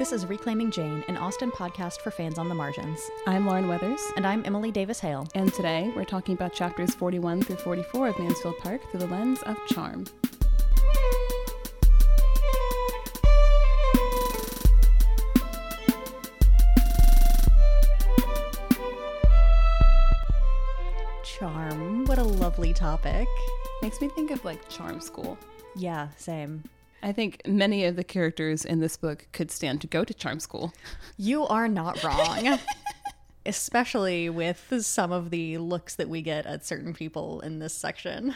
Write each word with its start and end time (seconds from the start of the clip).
This 0.00 0.12
is 0.12 0.24
Reclaiming 0.24 0.70
Jane, 0.70 1.04
an 1.08 1.18
Austen 1.18 1.50
podcast 1.50 2.00
for 2.00 2.10
fans 2.10 2.38
on 2.38 2.48
the 2.48 2.54
margins. 2.54 3.10
I'm 3.26 3.46
Lauren 3.46 3.68
Weathers, 3.68 4.00
And 4.16 4.26
I'm 4.26 4.42
Emily 4.46 4.70
Davis 4.70 4.98
Hale. 4.98 5.28
and 5.34 5.52
today 5.52 5.92
we're 5.94 6.06
talking 6.06 6.32
about 6.32 6.54
chapters 6.54 6.94
41 6.94 7.42
through 7.42 7.56
44 7.56 8.08
of 8.08 8.18
Mansfield 8.18 8.56
Park 8.60 8.80
through 8.90 9.00
the 9.00 9.06
lens 9.08 9.42
of 9.42 9.58
charm. 9.66 10.06
Charm. 21.22 22.06
What 22.06 22.16
a 22.16 22.24
lovely 22.24 22.72
topic. 22.72 23.28
Makes 23.82 24.00
me 24.00 24.08
think 24.08 24.30
of 24.30 24.42
like 24.46 24.66
charm 24.70 25.02
school. 25.02 25.36
Yeah, 25.76 26.08
same. 26.16 26.64
I 27.02 27.12
think 27.12 27.42
many 27.46 27.84
of 27.84 27.96
the 27.96 28.04
characters 28.04 28.64
in 28.64 28.80
this 28.80 28.96
book 28.96 29.26
could 29.32 29.50
stand 29.50 29.80
to 29.80 29.86
go 29.86 30.04
to 30.04 30.12
charm 30.12 30.40
school. 30.40 30.72
You 31.16 31.46
are 31.46 31.68
not 31.80 32.02
wrong. 32.02 32.58
Especially 33.46 34.28
with 34.28 34.72
some 34.84 35.12
of 35.12 35.30
the 35.30 35.56
looks 35.58 35.94
that 35.96 36.08
we 36.08 36.20
get 36.20 36.44
at 36.44 36.64
certain 36.66 36.92
people 36.92 37.40
in 37.40 37.58
this 37.58 37.74
section. 37.74 38.34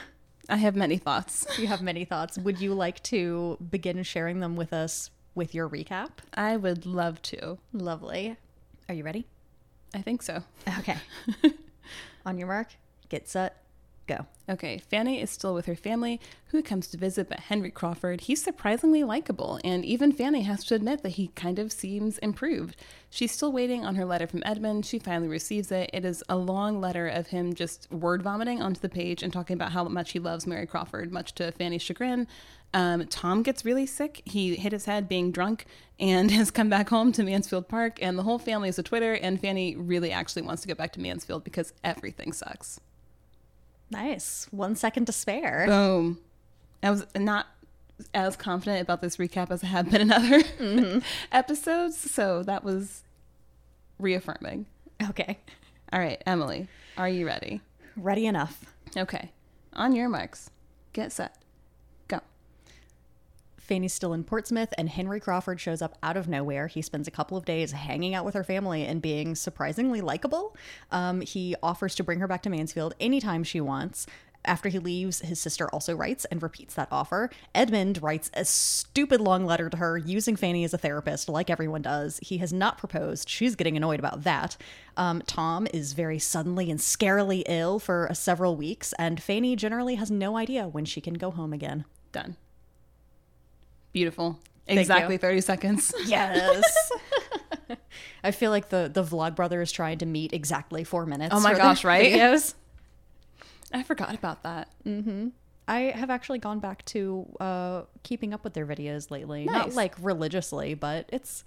I 0.48 0.56
have 0.56 0.76
many 0.76 0.96
thoughts. 0.96 1.46
You 1.58 1.66
have 1.66 1.82
many 1.82 2.04
thoughts. 2.04 2.38
Would 2.38 2.60
you 2.60 2.74
like 2.74 3.02
to 3.04 3.58
begin 3.70 4.02
sharing 4.02 4.40
them 4.40 4.56
with 4.56 4.72
us 4.72 5.10
with 5.34 5.54
your 5.54 5.68
recap? 5.68 6.10
I 6.32 6.56
would 6.56 6.86
love 6.86 7.20
to. 7.22 7.58
Lovely. 7.72 8.36
Are 8.88 8.94
you 8.94 9.04
ready? 9.04 9.26
I 9.94 10.02
think 10.02 10.22
so. 10.22 10.42
Okay. 10.80 10.96
On 12.26 12.38
your 12.38 12.48
mark, 12.48 12.68
get 13.08 13.28
set, 13.28 13.63
go. 14.06 14.26
Okay, 14.48 14.78
Fanny 14.78 15.20
is 15.20 15.30
still 15.30 15.54
with 15.54 15.66
her 15.66 15.74
family, 15.74 16.20
who 16.48 16.62
comes 16.62 16.86
to 16.88 16.98
visit, 16.98 17.28
but 17.28 17.40
Henry 17.40 17.70
Crawford, 17.70 18.22
he's 18.22 18.42
surprisingly 18.42 19.02
likable, 19.02 19.58
and 19.64 19.84
even 19.84 20.12
Fanny 20.12 20.42
has 20.42 20.64
to 20.64 20.74
admit 20.74 21.02
that 21.02 21.10
he 21.10 21.28
kind 21.28 21.58
of 21.58 21.72
seems 21.72 22.18
improved. 22.18 22.76
She's 23.08 23.32
still 23.32 23.52
waiting 23.52 23.86
on 23.86 23.94
her 23.94 24.04
letter 24.04 24.26
from 24.26 24.42
Edmund. 24.44 24.84
She 24.84 24.98
finally 24.98 25.28
receives 25.28 25.72
it. 25.72 25.88
It 25.92 26.04
is 26.04 26.22
a 26.28 26.36
long 26.36 26.80
letter 26.80 27.08
of 27.08 27.28
him 27.28 27.54
just 27.54 27.90
word 27.90 28.22
vomiting 28.22 28.60
onto 28.60 28.80
the 28.80 28.88
page 28.88 29.22
and 29.22 29.32
talking 29.32 29.54
about 29.54 29.72
how 29.72 29.84
much 29.84 30.12
he 30.12 30.18
loves 30.18 30.46
Mary 30.46 30.66
Crawford, 30.66 31.10
much 31.10 31.34
to 31.36 31.50
Fanny's 31.52 31.82
chagrin. 31.82 32.26
Um, 32.74 33.06
Tom 33.06 33.44
gets 33.44 33.64
really 33.64 33.86
sick. 33.86 34.20
He 34.26 34.56
hit 34.56 34.72
his 34.72 34.84
head 34.84 35.08
being 35.08 35.30
drunk 35.30 35.64
and 35.98 36.30
has 36.32 36.50
come 36.50 36.68
back 36.68 36.90
home 36.90 37.12
to 37.12 37.22
Mansfield 37.22 37.68
Park, 37.68 37.98
and 38.02 38.18
the 38.18 38.24
whole 38.24 38.38
family 38.38 38.68
is 38.68 38.78
a 38.78 38.82
Twitter, 38.82 39.14
and 39.14 39.40
Fanny 39.40 39.76
really 39.76 40.10
actually 40.10 40.42
wants 40.42 40.62
to 40.62 40.68
go 40.68 40.74
back 40.74 40.92
to 40.92 41.00
Mansfield 41.00 41.44
because 41.44 41.72
everything 41.82 42.32
sucks. 42.32 42.80
Nice. 43.90 44.46
One 44.50 44.76
second 44.76 45.06
to 45.06 45.12
spare. 45.12 45.66
Boom. 45.66 46.18
I 46.82 46.90
was 46.90 47.06
not 47.16 47.46
as 48.12 48.36
confident 48.36 48.82
about 48.82 49.00
this 49.00 49.16
recap 49.16 49.50
as 49.50 49.62
I 49.62 49.68
have 49.68 49.90
been 49.90 50.00
in 50.02 50.12
other 50.12 50.40
mm-hmm. 50.42 50.98
episodes, 51.32 51.98
so 51.98 52.42
that 52.42 52.64
was 52.64 53.02
reaffirming. 53.98 54.66
Okay. 55.10 55.38
All 55.92 56.00
right, 56.00 56.22
Emily, 56.26 56.68
are 56.96 57.08
you 57.08 57.26
ready? 57.26 57.60
Ready 57.96 58.26
enough. 58.26 58.64
Okay. 58.96 59.30
On 59.74 59.94
your 59.94 60.08
marks, 60.08 60.50
get 60.92 61.12
set. 61.12 61.36
Fanny's 63.64 63.94
still 63.94 64.12
in 64.12 64.24
Portsmouth, 64.24 64.72
and 64.76 64.88
Henry 64.88 65.20
Crawford 65.20 65.58
shows 65.60 65.80
up 65.80 65.96
out 66.02 66.16
of 66.16 66.28
nowhere. 66.28 66.66
He 66.66 66.82
spends 66.82 67.08
a 67.08 67.10
couple 67.10 67.36
of 67.36 67.44
days 67.44 67.72
hanging 67.72 68.14
out 68.14 68.24
with 68.24 68.34
her 68.34 68.44
family 68.44 68.84
and 68.84 69.00
being 69.00 69.34
surprisingly 69.34 70.00
likable. 70.00 70.54
Um, 70.90 71.22
he 71.22 71.56
offers 71.62 71.94
to 71.96 72.04
bring 72.04 72.20
her 72.20 72.28
back 72.28 72.42
to 72.42 72.50
Mansfield 72.50 72.94
anytime 73.00 73.42
she 73.42 73.60
wants. 73.60 74.06
After 74.46 74.68
he 74.68 74.78
leaves, 74.78 75.20
his 75.20 75.40
sister 75.40 75.68
also 75.70 75.96
writes 75.96 76.26
and 76.26 76.42
repeats 76.42 76.74
that 76.74 76.88
offer. 76.92 77.30
Edmund 77.54 78.02
writes 78.02 78.30
a 78.34 78.44
stupid 78.44 79.20
long 79.20 79.46
letter 79.46 79.70
to 79.70 79.78
her 79.78 79.96
using 79.96 80.36
Fanny 80.36 80.64
as 80.64 80.74
a 80.74 80.78
therapist, 80.78 81.30
like 81.30 81.48
everyone 81.48 81.80
does. 81.80 82.18
He 82.22 82.38
has 82.38 82.52
not 82.52 82.76
proposed. 82.76 83.28
She's 83.28 83.56
getting 83.56 83.76
annoyed 83.76 83.98
about 83.98 84.24
that. 84.24 84.58
Um, 84.98 85.22
Tom 85.26 85.66
is 85.72 85.94
very 85.94 86.18
suddenly 86.18 86.70
and 86.70 86.78
scarily 86.78 87.42
ill 87.46 87.78
for 87.78 88.10
uh, 88.10 88.14
several 88.14 88.54
weeks, 88.56 88.92
and 88.98 89.22
Fanny 89.22 89.56
generally 89.56 89.94
has 89.94 90.10
no 90.10 90.36
idea 90.36 90.68
when 90.68 90.84
she 90.84 91.00
can 91.00 91.14
go 91.14 91.30
home 91.30 91.54
again. 91.54 91.86
Done. 92.12 92.36
Beautiful. 93.94 94.38
Exactly 94.66 95.16
30 95.16 95.40
seconds. 95.40 95.94
Yes. 96.06 96.90
I 98.24 98.30
feel 98.30 98.50
like 98.50 98.68
the 98.70 98.90
the 98.92 99.02
vlog 99.02 99.34
brother 99.36 99.60
is 99.62 99.70
trying 99.70 99.98
to 99.98 100.06
meet 100.06 100.32
exactly 100.32 100.82
four 100.84 101.06
minutes. 101.06 101.34
Oh 101.34 101.40
my 101.40 101.54
gosh, 101.54 101.84
right? 101.84 102.12
Videos. 102.12 102.54
I 103.72 103.82
forgot 103.82 104.14
about 104.14 104.42
that. 104.42 104.68
Mhm. 104.86 105.32
I 105.68 105.80
have 105.94 106.10
actually 106.10 106.38
gone 106.38 106.58
back 106.58 106.84
to 106.86 107.26
uh, 107.40 107.82
keeping 108.02 108.34
up 108.34 108.42
with 108.44 108.52
their 108.54 108.66
videos 108.66 109.10
lately. 109.10 109.44
Not 109.44 109.74
like 109.74 109.94
religiously, 110.00 110.74
but 110.74 111.08
it's 111.12 111.44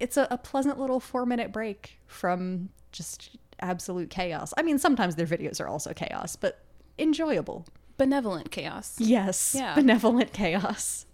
it's 0.00 0.16
a, 0.16 0.26
a 0.30 0.38
pleasant 0.38 0.78
little 0.78 1.00
four 1.00 1.26
minute 1.26 1.52
break 1.52 1.98
from 2.06 2.68
just 2.92 3.36
absolute 3.60 4.10
chaos. 4.10 4.52
I 4.56 4.62
mean, 4.62 4.78
sometimes 4.78 5.14
their 5.16 5.26
videos 5.26 5.60
are 5.60 5.68
also 5.68 5.92
chaos, 5.92 6.36
but 6.36 6.60
enjoyable. 6.98 7.66
Benevolent 7.96 8.50
chaos. 8.50 8.96
Yes, 8.98 9.54
Yeah. 9.58 9.74
benevolent 9.74 10.32
chaos. 10.32 11.05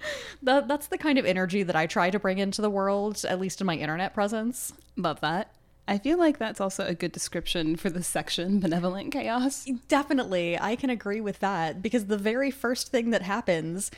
That, 0.40 0.68
that's 0.68 0.86
the 0.86 0.98
kind 0.98 1.18
of 1.18 1.26
energy 1.26 1.64
that 1.64 1.74
I 1.74 1.86
try 1.88 2.10
to 2.10 2.18
bring 2.20 2.38
into 2.38 2.62
the 2.62 2.70
world, 2.70 3.24
at 3.28 3.40
least 3.40 3.60
in 3.60 3.66
my 3.66 3.74
internet 3.74 4.14
presence. 4.14 4.72
Love 4.96 5.20
that. 5.20 5.52
I 5.88 5.98
feel 5.98 6.18
like 6.18 6.38
that's 6.38 6.60
also 6.60 6.86
a 6.86 6.94
good 6.94 7.12
description 7.12 7.74
for 7.74 7.88
this 7.88 8.06
section, 8.06 8.60
benevolent 8.60 9.10
chaos. 9.10 9.66
Definitely, 9.88 10.58
I 10.58 10.76
can 10.76 10.90
agree 10.90 11.20
with 11.20 11.40
that 11.40 11.82
because 11.82 12.06
the 12.06 12.18
very 12.18 12.50
first 12.50 12.92
thing 12.92 13.10
that 13.10 13.22
happens 13.22 13.90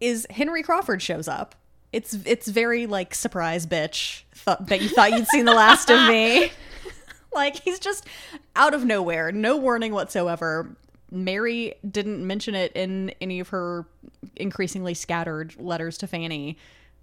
is 0.00 0.26
Henry 0.28 0.62
Crawford 0.62 1.00
shows 1.00 1.28
up. 1.28 1.54
It's 1.92 2.14
it's 2.26 2.48
very 2.48 2.86
like 2.86 3.14
surprise 3.14 3.64
bitch. 3.64 4.22
Bet 4.66 4.82
you 4.82 4.88
thought 4.88 5.12
you'd 5.12 5.28
seen 5.28 5.44
the 5.44 5.54
last 5.54 5.88
of 5.88 6.08
me. 6.08 6.50
like 7.32 7.62
he's 7.62 7.78
just 7.78 8.04
out 8.56 8.74
of 8.74 8.84
nowhere, 8.84 9.30
no 9.30 9.56
warning 9.56 9.92
whatsoever. 9.92 10.76
Mary 11.10 11.74
didn't 11.88 12.26
mention 12.26 12.54
it 12.54 12.72
in 12.74 13.12
any 13.20 13.40
of 13.40 13.48
her 13.48 13.86
increasingly 14.36 14.94
scattered 14.94 15.54
letters 15.58 15.98
to 15.98 16.06
Fanny. 16.06 16.58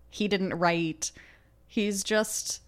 He 0.09 0.27
didn't 0.27 0.53
write. 0.53 1.11
He's 1.67 2.03
just 2.03 2.61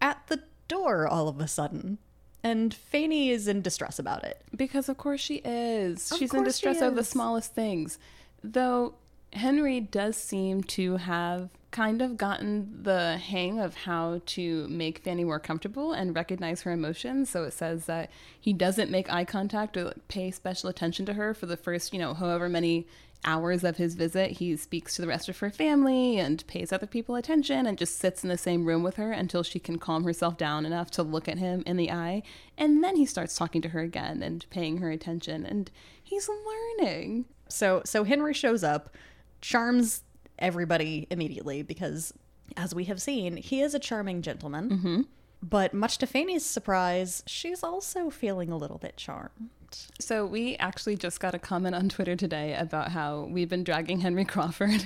at 0.00 0.26
the 0.28 0.42
door 0.68 1.06
all 1.06 1.28
of 1.28 1.40
a 1.40 1.48
sudden. 1.48 1.98
And 2.42 2.72
Fanny 2.72 3.30
is 3.30 3.48
in 3.48 3.60
distress 3.60 3.98
about 3.98 4.24
it. 4.24 4.42
Because 4.56 4.88
of 4.88 4.96
course 4.96 5.20
she 5.20 5.36
is. 5.36 6.10
Of 6.10 6.18
She's 6.18 6.32
in 6.32 6.44
distress 6.44 6.80
over 6.80 6.94
the 6.94 7.04
smallest 7.04 7.54
things. 7.54 7.98
Though 8.42 8.94
Henry 9.32 9.80
does 9.80 10.16
seem 10.16 10.62
to 10.64 10.96
have 10.96 11.50
kind 11.70 12.02
of 12.02 12.16
gotten 12.16 12.82
the 12.82 13.16
hang 13.16 13.60
of 13.60 13.76
how 13.76 14.20
to 14.26 14.66
make 14.68 14.98
Fanny 14.98 15.22
more 15.22 15.38
comfortable 15.38 15.92
and 15.92 16.16
recognize 16.16 16.62
her 16.62 16.72
emotions. 16.72 17.30
So 17.30 17.44
it 17.44 17.52
says 17.52 17.86
that 17.86 18.10
he 18.40 18.52
doesn't 18.52 18.90
make 18.90 19.12
eye 19.12 19.24
contact 19.24 19.76
or 19.76 19.84
like, 19.84 20.08
pay 20.08 20.30
special 20.32 20.68
attention 20.68 21.06
to 21.06 21.12
her 21.14 21.32
for 21.32 21.46
the 21.46 21.56
first, 21.56 21.92
you 21.92 22.00
know, 22.00 22.12
however 22.14 22.48
many 22.48 22.88
hours 23.24 23.62
of 23.62 23.76
his 23.76 23.94
visit. 23.94 24.32
He 24.32 24.56
speaks 24.56 24.96
to 24.96 25.02
the 25.02 25.08
rest 25.08 25.28
of 25.28 25.38
her 25.38 25.50
family 25.50 26.18
and 26.18 26.44
pays 26.46 26.72
other 26.72 26.86
people 26.86 27.14
attention 27.14 27.66
and 27.66 27.78
just 27.78 27.98
sits 27.98 28.24
in 28.24 28.30
the 28.30 28.38
same 28.38 28.64
room 28.64 28.82
with 28.82 28.96
her 28.96 29.12
until 29.12 29.42
she 29.42 29.58
can 29.58 29.78
calm 29.78 30.04
herself 30.04 30.36
down 30.36 30.66
enough 30.66 30.90
to 30.92 31.02
look 31.02 31.28
at 31.28 31.38
him 31.38 31.62
in 31.66 31.76
the 31.76 31.90
eye. 31.90 32.22
And 32.56 32.82
then 32.82 32.96
he 32.96 33.06
starts 33.06 33.36
talking 33.36 33.62
to 33.62 33.68
her 33.68 33.80
again 33.80 34.22
and 34.22 34.44
paying 34.50 34.78
her 34.78 34.90
attention. 34.90 35.44
And 35.46 35.70
he's 36.02 36.28
learning. 36.28 37.26
So 37.48 37.82
so 37.84 38.04
Henry 38.04 38.34
shows 38.34 38.64
up, 38.64 38.94
charms 39.40 40.02
everybody 40.38 41.06
immediately 41.10 41.62
because 41.62 42.12
as 42.56 42.74
we 42.74 42.84
have 42.84 43.00
seen, 43.00 43.36
he 43.36 43.60
is 43.60 43.74
a 43.74 43.78
charming 43.78 44.22
gentleman. 44.22 44.70
Mm-hmm. 44.70 45.00
But 45.42 45.72
much 45.72 45.98
to 45.98 46.06
Fanny's 46.06 46.44
surprise, 46.44 47.22
she's 47.26 47.62
also 47.62 48.10
feeling 48.10 48.50
a 48.50 48.56
little 48.56 48.78
bit 48.78 48.96
charmed. 48.96 49.50
So 49.98 50.26
we 50.26 50.56
actually 50.56 50.96
just 50.96 51.20
got 51.20 51.34
a 51.34 51.38
comment 51.38 51.74
on 51.74 51.88
Twitter 51.88 52.16
today 52.16 52.54
about 52.54 52.90
how 52.90 53.28
we've 53.30 53.48
been 53.48 53.64
dragging 53.64 54.00
Henry 54.00 54.24
Crawford. 54.24 54.84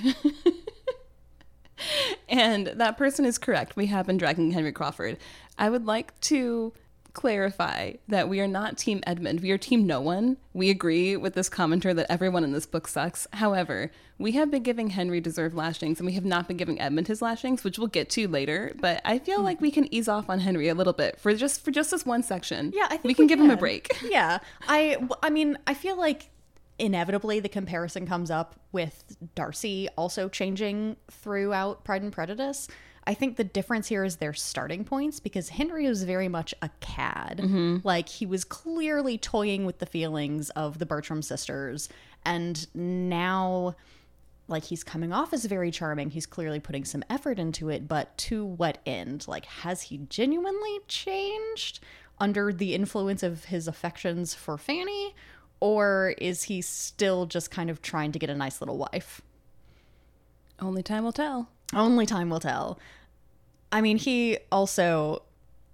and 2.29 2.67
that 2.67 2.97
person 2.97 3.25
is 3.25 3.37
correct. 3.37 3.75
We 3.75 3.87
have 3.87 4.05
been 4.05 4.17
dragging 4.17 4.51
Henry 4.51 4.71
Crawford. 4.71 5.17
I 5.57 5.69
would 5.69 5.85
like 5.85 6.17
to 6.21 6.71
clarify 7.15 7.93
that 8.07 8.29
we 8.29 8.39
are 8.39 8.47
not 8.47 8.77
team 8.77 9.01
Edmund. 9.07 9.39
We 9.39 9.49
are 9.51 9.57
team 9.57 9.87
no 9.87 9.99
one. 9.99 10.37
We 10.53 10.69
agree 10.69 11.17
with 11.17 11.33
this 11.33 11.49
commenter 11.49 11.95
that 11.95 12.11
everyone 12.11 12.43
in 12.43 12.51
this 12.51 12.67
book 12.67 12.87
sucks. 12.87 13.25
However, 13.33 13.89
we 14.19 14.33
have 14.33 14.51
been 14.51 14.61
giving 14.61 14.91
Henry 14.91 15.19
deserved 15.19 15.55
lashings 15.55 15.99
and 15.99 16.05
we 16.05 16.13
have 16.13 16.25
not 16.25 16.47
been 16.47 16.57
giving 16.57 16.79
Edmund 16.79 17.07
his 17.07 17.21
lashings, 17.21 17.63
which 17.63 17.79
we'll 17.79 17.87
get 17.87 18.09
to 18.11 18.27
later, 18.27 18.73
but 18.79 19.01
I 19.03 19.17
feel 19.17 19.41
like 19.41 19.59
we 19.59 19.71
can 19.71 19.91
ease 19.93 20.07
off 20.07 20.29
on 20.29 20.39
Henry 20.39 20.67
a 20.67 20.75
little 20.75 20.93
bit 20.93 21.19
for 21.19 21.33
just 21.33 21.63
for 21.65 21.71
just 21.71 21.89
this 21.91 22.05
one 22.05 22.21
section. 22.21 22.71
Yeah, 22.75 22.85
I 22.85 22.97
think 22.97 23.05
we 23.05 23.13
can 23.13 23.27
give 23.27 23.39
him 23.39 23.49
a 23.49 23.57
break. 23.57 23.91
Yeah, 24.05 24.39
I 24.67 24.97
I 25.23 25.29
mean, 25.29 25.57
I 25.65 25.73
feel 25.73 25.97
like 25.97 26.29
inevitably 26.77 27.39
the 27.39 27.49
comparison 27.49 28.05
comes 28.05 28.29
up 28.29 28.55
with 28.71 29.03
Darcy 29.33 29.87
also 29.97 30.29
changing 30.29 30.97
throughout 31.09 31.83
Pride 31.83 32.01
and 32.03 32.11
Prejudice. 32.11 32.67
I 33.07 33.13
think 33.13 33.37
the 33.37 33.43
difference 33.43 33.87
here 33.87 34.03
is 34.03 34.15
their 34.15 34.33
starting 34.33 34.83
points 34.83 35.19
because 35.19 35.49
Henry 35.49 35.87
was 35.87 36.03
very 36.03 36.27
much 36.27 36.53
a 36.61 36.69
cad. 36.79 37.39
Mm-hmm. 37.43 37.77
Like 37.83 38.09
he 38.09 38.25
was 38.25 38.43
clearly 38.43 39.17
toying 39.17 39.65
with 39.65 39.79
the 39.79 39.85
feelings 39.85 40.49
of 40.51 40.79
the 40.79 40.85
Bertram 40.85 41.21
sisters, 41.21 41.87
and 42.25 42.67
now 42.73 43.75
like 44.47 44.63
he's 44.63 44.83
coming 44.83 45.11
off 45.11 45.33
as 45.33 45.45
very 45.45 45.71
charming. 45.71 46.09
He's 46.09 46.25
clearly 46.25 46.59
putting 46.59 46.85
some 46.85 47.03
effort 47.09 47.39
into 47.39 47.69
it, 47.69 47.87
but 47.87 48.17
to 48.19 48.45
what 48.45 48.79
end? 48.85 49.27
Like, 49.27 49.45
has 49.45 49.83
he 49.83 49.97
genuinely 50.09 50.79
changed 50.87 51.79
under 52.19 52.53
the 52.53 52.75
influence 52.75 53.23
of 53.23 53.45
his 53.45 53.67
affections 53.67 54.33
for 54.33 54.57
Fanny? 54.57 55.15
Or 55.59 56.13
is 56.17 56.43
he 56.43 56.61
still 56.61 57.25
just 57.25 57.49
kind 57.49 57.69
of 57.69 57.81
trying 57.81 58.11
to 58.11 58.19
get 58.19 58.29
a 58.29 58.35
nice 58.35 58.61
little 58.61 58.77
wife? 58.77 59.21
Only 60.59 60.83
time 60.83 61.03
will 61.03 61.11
tell. 61.11 61.49
Only 61.73 62.05
time 62.05 62.29
will 62.29 62.39
tell. 62.39 62.79
I 63.71 63.81
mean, 63.81 63.97
he 63.97 64.37
also. 64.51 65.23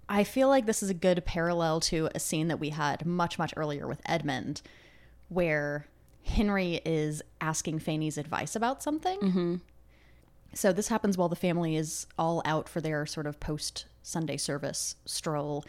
I 0.08 0.24
feel 0.24 0.48
like 0.48 0.66
this 0.66 0.82
is 0.82 0.90
a 0.90 0.94
good 0.94 1.24
parallel 1.24 1.80
to 1.80 2.10
a 2.14 2.20
scene 2.20 2.48
that 2.48 2.60
we 2.60 2.70
had 2.70 3.06
much, 3.06 3.38
much 3.38 3.54
earlier 3.56 3.86
with 3.86 4.02
Edmund, 4.04 4.60
where 5.28 5.86
Henry 6.24 6.80
is 6.84 7.22
asking 7.40 7.78
Fanny's 7.78 8.18
advice 8.18 8.54
about 8.54 8.82
something. 8.82 9.18
Mm-hmm. 9.20 9.54
So 10.54 10.72
this 10.72 10.88
happens 10.88 11.16
while 11.16 11.30
the 11.30 11.36
family 11.36 11.76
is 11.76 12.06
all 12.18 12.42
out 12.44 12.68
for 12.68 12.80
their 12.80 13.06
sort 13.06 13.26
of 13.26 13.40
post 13.40 13.86
Sunday 14.02 14.36
service 14.36 14.96
stroll, 15.06 15.64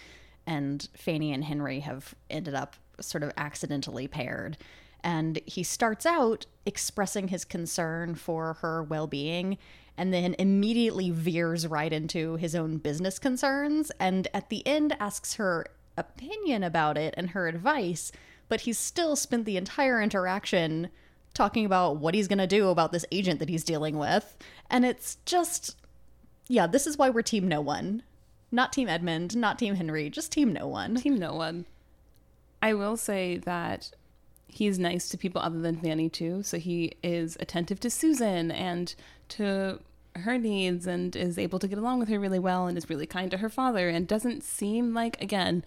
and 0.46 0.90
Fanny 0.98 1.32
and 1.32 1.46
Henry 1.46 1.80
have 1.82 2.14
ended 2.30 2.54
up 2.54 2.76
sort 3.00 3.24
of 3.24 3.32
accidentally 3.38 4.08
paired. 4.08 4.58
And 5.04 5.40
he 5.46 5.64
starts 5.64 6.06
out 6.06 6.46
expressing 6.66 7.30
his 7.30 7.46
concern 7.46 8.16
for 8.16 8.56
her 8.56 8.84
well 8.84 9.08
being 9.08 9.58
and 9.98 10.14
then 10.14 10.36
immediately 10.40 11.12
veers 11.12 11.68
right 11.68 11.92
into 11.94 12.36
his 12.38 12.56
own 12.56 12.78
business 12.78 13.20
concerns. 13.20 13.92
And 14.00 14.28
at 14.34 14.50
the 14.50 14.66
end, 14.66 14.96
asks 15.00 15.36
her 15.36 15.66
opinion 15.98 16.64
about 16.64 16.98
it 16.98 17.14
and 17.18 17.32
her 17.32 17.48
advice, 17.48 18.12
but 18.50 18.62
he's 18.62 18.80
still 18.80 19.16
spent 19.16 19.46
the 19.46 19.58
entire 19.58 20.02
interaction 20.02 20.90
talking 21.34 21.66
about 21.66 21.98
what 21.98 22.14
he's 22.16 22.28
going 22.28 22.40
to 22.40 22.48
do 22.48 22.70
about 22.70 22.92
this 22.92 23.06
agent 23.12 23.40
that 23.40 23.50
he's 23.50 23.64
dealing 23.64 23.98
with. 23.98 24.38
And 24.70 24.86
it's 24.86 25.18
just, 25.26 25.76
yeah, 26.48 26.68
this 26.68 26.88
is 26.88 26.98
why 26.98 27.10
we're 27.10 27.22
Team 27.22 27.48
No 27.48 27.62
One. 27.62 28.04
Not 28.52 28.72
Team 28.72 28.88
Edmund, 28.88 29.36
not 29.36 29.58
Team 29.58 29.76
Henry, 29.76 30.10
just 30.10 30.32
Team 30.32 30.54
No 30.54 30.68
One. 30.68 30.96
Team 30.96 31.18
no 31.18 31.34
one. 31.34 31.66
I 32.62 32.74
will 32.76 32.98
say 32.98 33.38
that 33.46 33.92
he's 34.54 34.80
nice 34.80 35.10
to 35.10 35.18
people 35.18 35.42
other 35.42 35.60
than 35.60 35.78
Fanny 35.78 36.10
too. 36.10 36.44
So 36.44 36.58
he 36.58 36.94
is 37.04 37.38
attentive 37.40 37.80
to 37.82 37.90
Susan 37.90 38.52
and 38.52 38.94
to 39.30 39.80
her 40.16 40.38
needs 40.38 40.86
and 40.86 41.16
is 41.16 41.38
able 41.38 41.60
to 41.60 41.68
get 41.68 41.78
along 41.78 42.00
with 42.00 42.10
her 42.10 42.20
really 42.20 42.40
well 42.40 42.68
and 42.68 42.78
is 42.78 42.90
really 42.90 43.08
kind 43.08 43.32
to 43.32 43.38
her 43.38 43.50
father 43.50 43.90
and 43.90 44.08
doesn't 44.08 44.44
seem 44.44 44.94
like 44.94 45.20
again, 45.22 45.64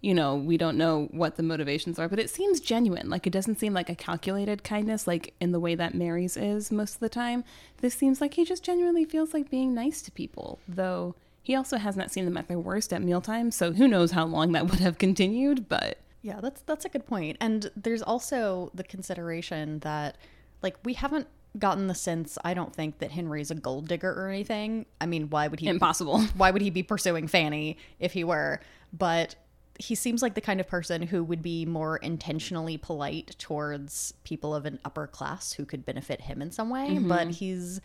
you 0.00 0.14
know, 0.14 0.36
we 0.36 0.56
don't 0.56 0.78
know 0.78 1.08
what 1.10 1.36
the 1.36 1.42
motivations 1.42 1.98
are, 1.98 2.08
but 2.08 2.20
it 2.20 2.30
seems 2.30 2.60
genuine. 2.60 3.10
Like 3.10 3.26
it 3.26 3.32
doesn't 3.32 3.58
seem 3.58 3.74
like 3.74 3.90
a 3.90 3.96
calculated 3.96 4.62
kindness 4.62 5.06
like 5.06 5.34
in 5.40 5.50
the 5.50 5.58
way 5.58 5.74
that 5.74 5.94
Mary's 5.94 6.36
is 6.36 6.70
most 6.70 6.94
of 6.94 7.00
the 7.00 7.08
time. 7.08 7.42
This 7.78 7.94
seems 7.94 8.20
like 8.20 8.34
he 8.34 8.44
just 8.44 8.62
genuinely 8.62 9.04
feels 9.04 9.34
like 9.34 9.50
being 9.50 9.74
nice 9.74 10.00
to 10.02 10.12
people, 10.12 10.60
though 10.68 11.16
he 11.42 11.56
also 11.56 11.78
has 11.78 11.96
not 11.96 12.10
seen 12.10 12.26
them 12.26 12.36
at 12.36 12.46
their 12.46 12.58
worst 12.58 12.92
at 12.92 13.02
mealtime, 13.02 13.50
so 13.50 13.72
who 13.72 13.88
knows 13.88 14.10
how 14.10 14.26
long 14.26 14.52
that 14.52 14.68
would 14.70 14.80
have 14.80 14.98
continued, 14.98 15.68
but 15.68 15.98
Yeah, 16.22 16.40
that's 16.40 16.62
that's 16.62 16.84
a 16.84 16.88
good 16.88 17.06
point. 17.06 17.36
And 17.40 17.70
there's 17.76 18.02
also 18.02 18.70
the 18.74 18.84
consideration 18.84 19.80
that 19.80 20.16
like 20.62 20.76
we 20.84 20.94
haven't 20.94 21.28
gotten 21.58 21.86
the 21.86 21.94
sense 21.94 22.38
I 22.44 22.54
don't 22.54 22.74
think 22.74 22.98
that 22.98 23.10
Henry's 23.10 23.50
a 23.50 23.54
gold 23.54 23.88
digger 23.88 24.12
or 24.12 24.28
anything. 24.28 24.86
I 25.00 25.06
mean, 25.06 25.30
why 25.30 25.48
would 25.48 25.60
he 25.60 25.68
impossible. 25.68 26.20
why 26.36 26.50
would 26.50 26.62
he 26.62 26.70
be 26.70 26.82
pursuing 26.82 27.28
Fanny 27.28 27.78
if 27.98 28.12
he 28.12 28.24
were? 28.24 28.60
But 28.92 29.36
he 29.78 29.94
seems 29.94 30.22
like 30.22 30.34
the 30.34 30.40
kind 30.40 30.60
of 30.60 30.66
person 30.66 31.02
who 31.02 31.22
would 31.22 31.40
be 31.40 31.64
more 31.64 31.98
intentionally 31.98 32.76
polite 32.76 33.36
towards 33.38 34.12
people 34.24 34.54
of 34.54 34.66
an 34.66 34.80
upper 34.84 35.06
class 35.06 35.52
who 35.52 35.64
could 35.64 35.86
benefit 35.86 36.22
him 36.22 36.42
in 36.42 36.50
some 36.50 36.68
way, 36.68 36.98
but 36.98 37.22
mm-hmm. 37.22 37.30
he's 37.30 37.80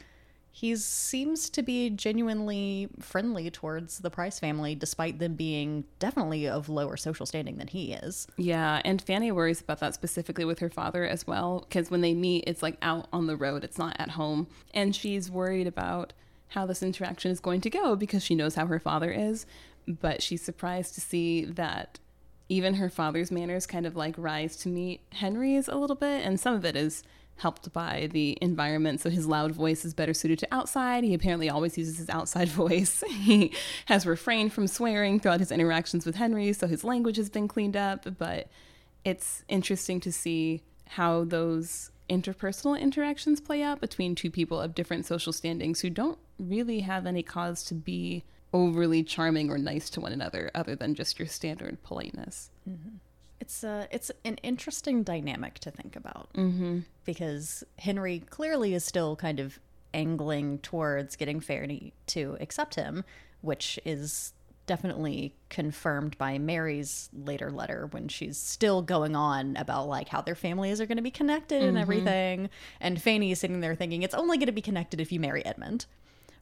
he 0.56 0.76
seems 0.76 1.50
to 1.50 1.64
be 1.64 1.90
genuinely 1.90 2.88
friendly 3.00 3.50
towards 3.50 3.98
the 3.98 4.12
Price 4.12 4.40
family 4.40 4.76
despite 4.76 5.18
them 5.18 5.34
being 5.34 5.84
definitely 5.98 6.48
of 6.48 6.70
lower 6.70 6.96
social 6.96 7.26
standing 7.26 7.58
than 7.58 7.68
he 7.68 7.94
is. 7.94 8.28
Yeah, 8.38 8.80
and 8.86 9.02
Fanny 9.02 9.32
worries 9.32 9.62
about 9.62 9.80
that 9.80 9.96
specifically 9.96 10.46
with 10.46 10.60
her 10.60 10.70
father 10.70 11.08
as 11.08 11.26
well, 11.26 11.66
because 11.68 11.90
when 11.90 12.02
they 12.02 12.14
meet, 12.14 12.44
it's 12.46 12.62
like 12.62 12.78
out 12.84 13.08
on 13.12 13.26
the 13.26 13.36
road, 13.36 13.64
it's 13.64 13.80
not 13.80 13.96
at 13.98 14.12
home. 14.12 14.46
And 14.76 14.96
she's 14.96 15.32
worried 15.32 15.66
about 15.66 16.14
how 16.50 16.68
this 16.68 16.84
interaction 16.84 17.32
is 17.32 17.40
going 17.40 17.62
to 17.62 17.72
go 17.72 17.96
because 17.96 18.24
she 18.24 18.36
knows 18.36 18.54
how 18.54 18.68
her 18.68 18.80
father 18.80 19.12
is. 19.12 19.48
But 19.88 20.22
she's 20.22 20.44
surprised 20.44 20.94
to 20.94 21.02
see 21.02 21.46
that 21.46 21.98
even 22.48 22.76
her 22.76 22.92
father's 22.92 23.32
manners 23.32 23.66
kind 23.66 23.88
of 23.88 23.96
like 23.96 24.14
rise 24.20 24.56
to 24.58 24.70
meet 24.70 25.02
Henry's 25.14 25.68
a 25.68 25.76
little 25.76 25.96
bit. 25.96 26.24
And 26.24 26.40
some 26.40 26.54
of 26.54 26.64
it 26.64 26.76
is 26.76 27.04
helped 27.38 27.74
by 27.74 28.10
the 28.12 28.38
environment. 28.42 29.02
So 29.02 29.10
his 29.10 29.28
loud 29.28 29.52
voice 29.52 29.84
is 29.86 29.94
better 29.94 30.14
suited 30.14 30.40
to 30.40 30.48
outside. 30.52 31.04
He 31.04 31.14
apparently 31.14 31.50
always 31.50 31.78
uses 31.78 31.98
his 31.98 32.10
outside 32.10 32.48
voice. 32.66 33.04
He 33.08 33.54
has 33.86 34.06
refrained 34.06 34.54
from 34.54 34.68
swearing 34.68 35.20
throughout 35.20 35.40
his 35.40 35.52
interactions 35.52 36.06
with 36.06 36.16
Henry, 36.16 36.54
so 36.54 36.68
his 36.68 36.84
language 36.84 37.18
has 37.18 37.30
been 37.30 37.48
cleaned 37.48 37.76
up. 37.76 38.06
But 38.18 38.48
it's 39.04 39.44
interesting 39.48 40.00
to 40.02 40.12
see 40.12 40.64
how 40.90 41.24
those 41.24 41.92
interpersonal 42.10 42.80
interactions 42.80 43.40
play 43.40 43.64
out 43.64 43.82
between 43.82 44.14
two 44.14 44.30
people 44.30 44.60
of 44.60 44.76
different 44.76 45.06
social 45.06 45.34
standings 45.34 45.82
who 45.82 45.90
don't 45.90 46.20
really 46.38 46.82
have 46.82 47.06
any 47.06 47.24
cause 47.24 47.64
to 47.64 47.74
be 47.74 48.24
overly 48.54 49.04
charming 49.04 49.50
or 49.50 49.58
nice 49.58 49.90
to 49.90 50.00
one 50.00 50.14
another 50.14 50.52
other 50.54 50.76
than 50.76 50.94
just 50.94 51.18
your 51.18 51.28
standard 51.28 51.82
politeness. 51.84 52.52
Mm-hmm. 52.70 52.98
It's 53.40 53.64
a 53.64 53.88
it's 53.92 54.12
an 54.24 54.38
interesting 54.38 55.04
dynamic 55.04 55.60
to 55.60 55.72
think 55.72 55.96
about 55.96 56.30
mm-hmm. 56.34 56.80
because 57.04 57.64
Henry 57.78 58.20
clearly 58.30 58.74
is 58.74 58.86
still 58.86 59.16
kind 59.16 59.40
of 59.40 59.60
angling 59.94 60.60
towards 60.60 61.16
getting 61.16 61.40
Fanny 61.40 61.94
to 62.08 62.38
accept 62.40 62.76
him, 62.76 63.04
which 63.42 63.80
is 63.86 64.34
definitely 64.66 65.36
confirmed 65.50 66.18
by 66.18 66.38
Mary's 66.38 67.10
later 67.14 67.52
letter 67.52 67.88
when 67.92 68.08
she's 68.08 68.38
still 68.38 68.82
going 68.82 69.16
on 69.16 69.58
about 69.58 69.88
like 69.88 70.08
how 70.08 70.22
their 70.22 70.36
families 70.36 70.80
are 70.80 70.86
going 70.86 70.98
to 70.98 71.04
be 71.04 71.12
connected 71.12 71.62
and 71.62 71.78
everything, 71.78 72.50
and 72.80 73.02
Fanny 73.02 73.32
is 73.32 73.40
sitting 73.40 73.60
there 73.60 73.76
thinking 73.76 74.04
it's 74.04 74.14
only 74.14 74.38
going 74.38 74.48
to 74.48 74.54
be 74.54 74.62
connected 74.62 75.02
if 75.02 75.12
you 75.12 75.20
marry 75.20 75.46
Edmund, 75.46 75.86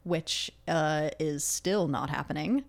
which 0.04 0.50
uh, 0.68 1.10
is 1.18 1.44
still 1.44 1.88
not 1.88 2.10
happening. 2.10 2.64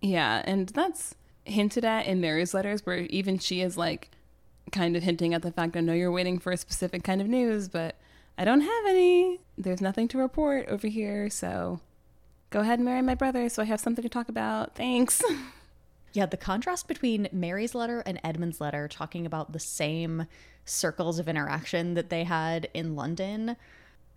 Yeah, 0.00 0.42
and 0.44 0.68
that's 0.70 1.14
hinted 1.46 1.84
at 1.84 2.06
in 2.06 2.20
Mary's 2.20 2.54
letters, 2.54 2.84
where 2.84 2.98
even 2.98 3.38
she 3.38 3.60
is 3.60 3.76
like 3.76 4.10
kind 4.72 4.96
of 4.96 5.02
hinting 5.02 5.34
at 5.34 5.42
the 5.42 5.52
fact 5.52 5.76
I 5.76 5.80
know 5.80 5.92
you're 5.92 6.12
waiting 6.12 6.38
for 6.38 6.52
a 6.52 6.56
specific 6.56 7.02
kind 7.02 7.20
of 7.20 7.28
news, 7.28 7.68
but 7.68 7.96
I 8.36 8.44
don't 8.44 8.60
have 8.60 8.86
any. 8.86 9.40
There's 9.56 9.80
nothing 9.80 10.08
to 10.08 10.18
report 10.18 10.68
over 10.68 10.86
here, 10.86 11.30
so 11.30 11.80
go 12.50 12.60
ahead 12.60 12.78
and 12.78 12.84
marry 12.84 13.02
my 13.02 13.14
brother 13.14 13.48
so 13.48 13.62
I 13.62 13.66
have 13.66 13.80
something 13.80 14.02
to 14.02 14.08
talk 14.08 14.28
about. 14.28 14.74
Thanks. 14.74 15.22
Yeah, 16.16 16.24
the 16.24 16.38
contrast 16.38 16.88
between 16.88 17.28
Mary's 17.30 17.74
letter 17.74 18.02
and 18.06 18.18
Edmund's 18.24 18.58
letter 18.58 18.88
talking 18.88 19.26
about 19.26 19.52
the 19.52 19.58
same 19.58 20.26
circles 20.64 21.18
of 21.18 21.28
interaction 21.28 21.92
that 21.92 22.08
they 22.08 22.24
had 22.24 22.70
in 22.72 22.96
London, 22.96 23.54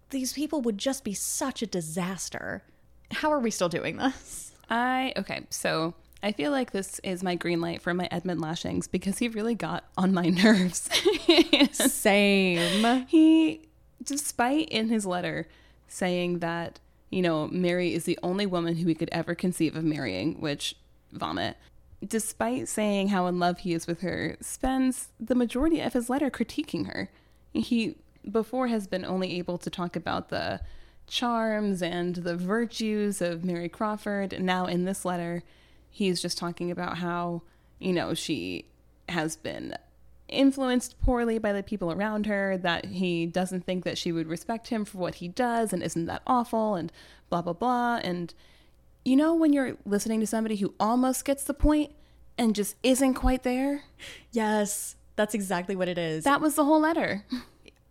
these 0.09 0.31
people 0.31 0.61
would 0.61 0.77
just 0.77 1.03
be 1.03 1.13
such 1.13 1.61
a 1.61 1.67
disaster. 1.67 2.63
How 3.11 3.29
are 3.33 3.39
we 3.39 3.51
still 3.51 3.67
doing 3.67 3.97
this? 3.97 4.53
I 4.69 5.11
okay, 5.17 5.41
so 5.49 5.93
I 6.21 6.31
feel 6.31 6.51
like 6.51 6.71
this 6.71 6.99
is 6.99 7.23
my 7.23 7.35
green 7.35 7.61
light 7.61 7.81
for 7.81 7.93
my 7.93 8.07
Edmund 8.11 8.41
lashings 8.41 8.87
because 8.87 9.19
he 9.19 9.29
really 9.29 9.55
got 9.55 9.85
on 9.97 10.13
my 10.13 10.25
nerves. 10.29 10.89
Same. 11.71 13.05
he, 13.07 13.61
despite 14.03 14.69
in 14.69 14.89
his 14.89 15.05
letter 15.05 15.47
saying 15.87 16.39
that, 16.39 16.79
you 17.09 17.21
know, 17.21 17.47
Mary 17.47 17.93
is 17.93 18.03
the 18.03 18.19
only 18.21 18.45
woman 18.45 18.75
who 18.75 18.87
he 18.87 18.95
could 18.95 19.09
ever 19.11 19.33
conceive 19.33 19.75
of 19.75 19.83
marrying, 19.83 20.39
which, 20.41 20.75
vomit, 21.11 21.57
despite 22.05 22.67
saying 22.67 23.09
how 23.09 23.27
in 23.27 23.39
love 23.39 23.59
he 23.59 23.73
is 23.73 23.87
with 23.87 24.01
her, 24.01 24.37
spends 24.41 25.09
the 25.19 25.35
majority 25.35 25.79
of 25.79 25.93
his 25.93 26.09
letter 26.09 26.29
critiquing 26.29 26.87
her. 26.87 27.09
He, 27.53 27.95
before, 28.29 28.67
has 28.67 28.87
been 28.87 29.05
only 29.05 29.37
able 29.37 29.57
to 29.57 29.69
talk 29.69 29.95
about 29.95 30.29
the 30.29 30.61
charms 31.07 31.81
and 31.81 32.15
the 32.15 32.35
virtues 32.35 33.21
of 33.21 33.43
Mary 33.43 33.69
Crawford. 33.69 34.39
Now 34.39 34.65
in 34.65 34.85
this 34.85 35.03
letter, 35.03 35.43
he's 35.89 36.21
just 36.21 36.37
talking 36.37 36.71
about 36.71 36.97
how, 36.97 37.41
you 37.79 37.93
know, 37.93 38.13
she 38.13 38.65
has 39.07 39.35
been 39.35 39.75
influenced 40.27 40.99
poorly 41.01 41.39
by 41.39 41.51
the 41.51 41.63
people 41.63 41.91
around 41.91 42.27
her, 42.27 42.57
that 42.57 42.85
he 42.85 43.25
doesn't 43.25 43.65
think 43.65 43.83
that 43.83 43.97
she 43.97 44.11
would 44.11 44.27
respect 44.27 44.67
him 44.67 44.85
for 44.85 44.99
what 44.99 45.15
he 45.15 45.27
does 45.27 45.73
and 45.73 45.81
isn't 45.81 46.05
that 46.05 46.21
awful 46.27 46.75
and 46.75 46.91
blah, 47.29 47.41
blah, 47.41 47.53
blah. 47.53 47.99
And 48.03 48.33
you 49.05 49.15
know, 49.15 49.33
when 49.33 49.53
you're 49.53 49.77
listening 49.85 50.19
to 50.19 50.27
somebody 50.27 50.57
who 50.57 50.73
almost 50.79 51.25
gets 51.25 51.43
the 51.43 51.53
point 51.53 51.91
and 52.37 52.55
just 52.55 52.75
isn't 52.83 53.15
quite 53.15 53.43
there? 53.43 53.83
Yes, 54.31 54.95
that's 55.15 55.33
exactly 55.33 55.75
what 55.75 55.87
it 55.87 55.97
is. 55.97 56.23
That 56.23 56.41
was 56.41 56.55
the 56.55 56.65
whole 56.65 56.79
letter. 56.79 57.25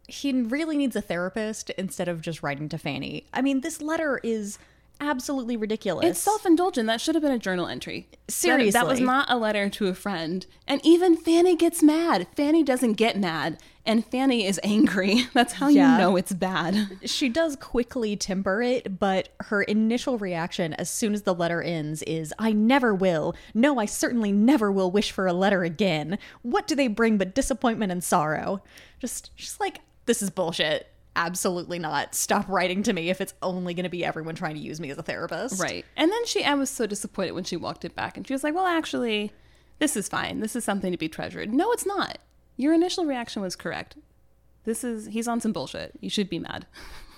he 0.08 0.32
really 0.32 0.76
needs 0.76 0.96
a 0.96 1.02
therapist 1.02 1.70
instead 1.70 2.08
of 2.08 2.20
just 2.20 2.42
writing 2.42 2.68
to 2.70 2.78
Fanny. 2.78 3.26
I 3.32 3.42
mean, 3.42 3.60
this 3.60 3.82
letter 3.82 4.20
is 4.22 4.58
absolutely 5.00 5.56
ridiculous. 5.56 6.06
It's 6.06 6.20
self 6.20 6.44
indulgent. 6.46 6.86
That 6.86 7.00
should 7.00 7.14
have 7.14 7.22
been 7.22 7.32
a 7.32 7.38
journal 7.38 7.66
entry. 7.66 8.08
Seriously. 8.28 8.70
That, 8.72 8.86
was 8.86 9.00
not 9.00 9.30
a 9.30 9.36
letter 9.36 9.68
to 9.68 9.86
a 9.88 9.94
friend. 9.94 10.44
And 10.66 10.80
even 10.84 11.16
Fanny 11.16 11.56
gets 11.56 11.82
mad. 11.82 12.26
Fanny 12.36 12.62
doesn't 12.62 12.94
get 12.94 13.18
mad. 13.18 13.58
And 13.86 14.04
Fanny 14.04 14.46
is 14.46 14.60
angry. 14.62 15.26
That's 15.32 15.54
how 15.54 15.68
Yeah. 15.68 15.92
you 15.92 15.98
know 15.98 16.16
it's 16.16 16.32
bad. 16.32 16.98
she 17.06 17.28
does 17.28 17.56
quickly 17.56 18.16
temper 18.16 18.60
it, 18.60 18.98
but 18.98 19.30
her 19.40 19.62
initial 19.62 20.18
reaction 20.18 20.74
as 20.74 20.90
soon 20.90 21.14
as 21.14 21.22
the 21.22 21.34
letter 21.34 21.62
ends 21.62 22.02
is, 22.02 22.34
I 22.38 22.52
never 22.52 22.94
will. 22.94 23.34
No, 23.54 23.78
I 23.78 23.86
certainly 23.86 24.32
never 24.32 24.70
will 24.70 24.90
wish 24.90 25.10
for 25.10 25.26
a 25.26 25.32
letter 25.32 25.64
again. 25.64 26.18
What 26.42 26.66
do 26.66 26.74
they 26.74 26.88
bring 26.88 27.16
but 27.18 27.34
disappointment 27.34 27.90
and 27.92 28.04
sorrow? 28.04 28.62
Just, 29.00 29.34
just 29.36 29.58
like, 29.60 29.80
this 30.06 30.20
is 30.22 30.28
bullshit. 30.30 30.88
Absolutely 31.18 31.80
not. 31.80 32.14
Stop 32.14 32.48
writing 32.48 32.84
to 32.84 32.92
me 32.92 33.10
if 33.10 33.20
it's 33.20 33.34
only 33.42 33.74
going 33.74 33.82
to 33.82 33.90
be 33.90 34.04
everyone 34.04 34.36
trying 34.36 34.54
to 34.54 34.60
use 34.60 34.80
me 34.80 34.88
as 34.90 34.98
a 34.98 35.02
therapist. 35.02 35.60
Right. 35.60 35.84
And 35.96 36.12
then 36.12 36.26
she, 36.26 36.44
I 36.44 36.54
was 36.54 36.70
so 36.70 36.86
disappointed 36.86 37.32
when 37.32 37.42
she 37.42 37.56
walked 37.56 37.84
it 37.84 37.96
back 37.96 38.16
and 38.16 38.24
she 38.24 38.32
was 38.32 38.44
like, 38.44 38.54
well, 38.54 38.66
actually, 38.66 39.32
this 39.80 39.96
is 39.96 40.08
fine. 40.08 40.38
This 40.38 40.54
is 40.54 40.62
something 40.62 40.92
to 40.92 40.96
be 40.96 41.08
treasured. 41.08 41.52
No, 41.52 41.72
it's 41.72 41.84
not. 41.84 42.18
Your 42.56 42.72
initial 42.72 43.04
reaction 43.04 43.42
was 43.42 43.56
correct. 43.56 43.96
This 44.62 44.84
is, 44.84 45.06
he's 45.06 45.26
on 45.26 45.40
some 45.40 45.52
bullshit. 45.52 45.92
You 46.00 46.08
should 46.08 46.30
be 46.30 46.38
mad. 46.38 46.66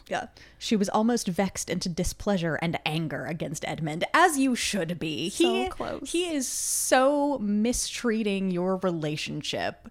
Yeah. 0.08 0.26
She 0.58 0.74
was 0.74 0.88
almost 0.88 1.28
vexed 1.28 1.70
into 1.70 1.88
displeasure 1.88 2.56
and 2.56 2.80
anger 2.84 3.26
against 3.26 3.64
Edmund, 3.64 4.04
as 4.12 4.36
you 4.36 4.56
should 4.56 4.98
be. 4.98 5.30
So 5.30 5.44
he, 5.44 5.68
close. 5.68 6.10
He 6.10 6.34
is 6.34 6.48
so 6.48 7.38
mistreating 7.38 8.50
your 8.50 8.78
relationship. 8.78 9.88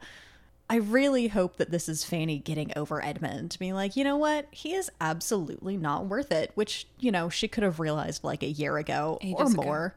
I 0.69 0.75
really 0.75 1.29
hope 1.29 1.57
that 1.57 1.71
this 1.71 1.89
is 1.89 2.03
Fanny 2.03 2.37
getting 2.37 2.71
over 2.75 3.03
Edmund, 3.03 3.57
being 3.59 3.73
like, 3.73 3.95
you 3.95 4.03
know 4.03 4.17
what? 4.17 4.47
He 4.51 4.75
is 4.75 4.91
absolutely 5.01 5.77
not 5.77 6.05
worth 6.05 6.31
it, 6.31 6.51
which, 6.53 6.87
you 6.99 7.11
know, 7.11 7.27
she 7.27 7.47
could 7.47 7.63
have 7.63 7.79
realized 7.79 8.23
like 8.23 8.43
a 8.43 8.47
year 8.47 8.77
ago 8.77 9.17
or 9.23 9.27
Ages 9.27 9.53
ago. 9.53 9.63
more. 9.63 9.95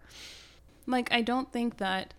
Like, 0.86 1.12
I 1.12 1.20
don't 1.20 1.52
think 1.52 1.76
that, 1.76 2.14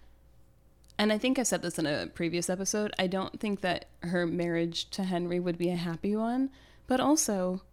and 1.00 1.12
I 1.12 1.17
think 1.17 1.39
I 1.39 1.43
said 1.43 1.63
this 1.63 1.79
in 1.79 1.88
a 1.88 2.05
previous 2.13 2.48
episode, 2.48 2.93
I 3.00 3.07
don't 3.07 3.39
think 3.39 3.62
that 3.62 3.86
her 4.01 4.27
marriage 4.27 4.88
to 4.91 5.03
Henry 5.03 5.39
would 5.39 5.57
be 5.57 5.69
a 5.72 5.75
happy 5.75 6.15
one. 6.15 6.51
But 6.86 7.00
also, 7.00 7.63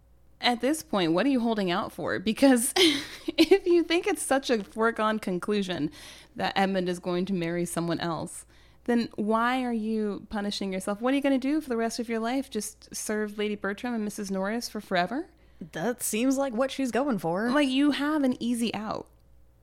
at 0.41 0.61
this 0.61 0.81
point, 0.81 1.13
what 1.13 1.27
are 1.27 1.29
you 1.29 1.41
holding 1.41 1.69
out 1.69 1.91
for? 1.91 2.17
Because 2.17 2.73
if 2.77 3.67
you 3.67 3.83
think 3.83 4.07
it's 4.07 4.23
such 4.23 4.49
a 4.49 4.63
foregone 4.63 5.19
conclusion 5.19 5.91
that 6.35 6.53
Edmund 6.55 6.89
is 6.89 6.97
going 6.97 7.25
to 7.25 7.33
marry 7.33 7.65
someone 7.65 7.99
else, 7.99 8.45
then 8.85 9.09
why 9.15 9.63
are 9.63 9.73
you 9.73 10.25
punishing 10.29 10.73
yourself? 10.73 11.01
What 11.01 11.13
are 11.13 11.17
you 11.17 11.21
going 11.21 11.39
to 11.39 11.47
do 11.47 11.61
for 11.61 11.69
the 11.69 11.77
rest 11.77 11.99
of 11.99 12.09
your 12.09 12.19
life? 12.19 12.49
Just 12.49 12.93
serve 12.95 13.37
Lady 13.37 13.55
Bertram 13.55 13.93
and 13.93 14.07
Mrs. 14.07 14.31
Norris 14.31 14.69
for 14.69 14.81
forever? 14.81 15.27
That 15.73 16.01
seems 16.01 16.37
like 16.37 16.53
what 16.53 16.71
she's 16.71 16.91
going 16.91 17.19
for. 17.19 17.51
Like, 17.51 17.69
you 17.69 17.91
have 17.91 18.23
an 18.23 18.35
easy 18.41 18.73
out. 18.73 19.07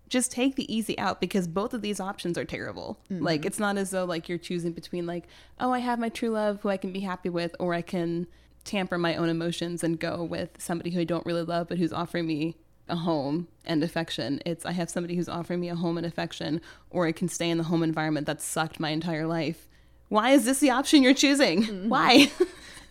Just 0.09 0.33
take 0.33 0.55
the 0.55 0.73
easy 0.73 0.99
out 0.99 1.21
because 1.21 1.49
both 1.49 1.75
of 1.75 1.83
these 1.83 2.01
options 2.01 2.39
are 2.39 2.45
terrible. 2.45 2.99
Mm-hmm. 3.11 3.25
Like, 3.25 3.45
it's 3.45 3.59
not 3.59 3.77
as 3.77 3.91
though, 3.91 4.05
like, 4.05 4.29
you're 4.29 4.39
choosing 4.39 4.73
between, 4.73 5.07
like, 5.07 5.25
oh, 5.59 5.73
I 5.73 5.81
have 5.81 5.99
my 5.99 6.09
true 6.09 6.31
love 6.31 6.61
who 6.63 6.69
I 6.69 6.77
can 6.77 6.93
be 6.93 7.01
happy 7.01 7.29
with, 7.29 7.55
or 7.59 7.75
I 7.75 7.83
can 7.83 8.29
tamper 8.65 8.99
my 8.99 9.17
own 9.17 9.29
emotions 9.29 9.83
and 9.83 9.99
go 9.99 10.23
with 10.23 10.51
somebody 10.59 10.91
who 10.91 11.01
I 11.01 11.05
don't 11.05 11.27
really 11.27 11.43
love, 11.43 11.69
but 11.69 11.79
who's 11.79 11.93
offering 11.93 12.27
me 12.27 12.57
a 12.89 12.97
home 12.97 13.49
and 13.65 13.83
affection. 13.83 14.41
It's, 14.45 14.65
I 14.65 14.73
have 14.73 14.91
somebody 14.91 15.17
who's 15.17 15.29
offering 15.29 15.61
me 15.61 15.69
a 15.69 15.75
home 15.75 15.97
and 15.97 16.07
affection, 16.07 16.61
or 16.91 17.07
I 17.07 17.13
can 17.13 17.29
stay 17.29 17.51
in 17.51 17.59
the 17.59 17.65
home 17.65 17.83
environment 17.83 18.27
that 18.27 18.43
sucked 18.43 18.81
my 18.81 18.91
entire 18.91 19.27
life. 19.27 19.69
Why 20.09 20.31
is 20.31 20.45
this 20.45 20.61
the 20.61 20.71
option 20.71 21.03
you're 21.03 21.15
choosing? 21.15 21.63
Mm-hmm. 21.65 21.89
Why? 21.89 22.31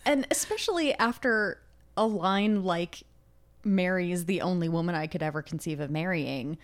And 0.07 0.25
especially 0.31 0.93
after 0.93 1.59
a 1.97 2.07
line 2.07 2.63
like 2.63 3.03
Mary 3.65 4.13
is 4.13 4.25
the 4.25 4.39
only 4.39 4.69
woman 4.69 4.95
I 4.95 5.05
could 5.05 5.21
ever 5.21 5.41
conceive 5.41 5.81
of 5.81 5.91
marrying. 5.91 6.57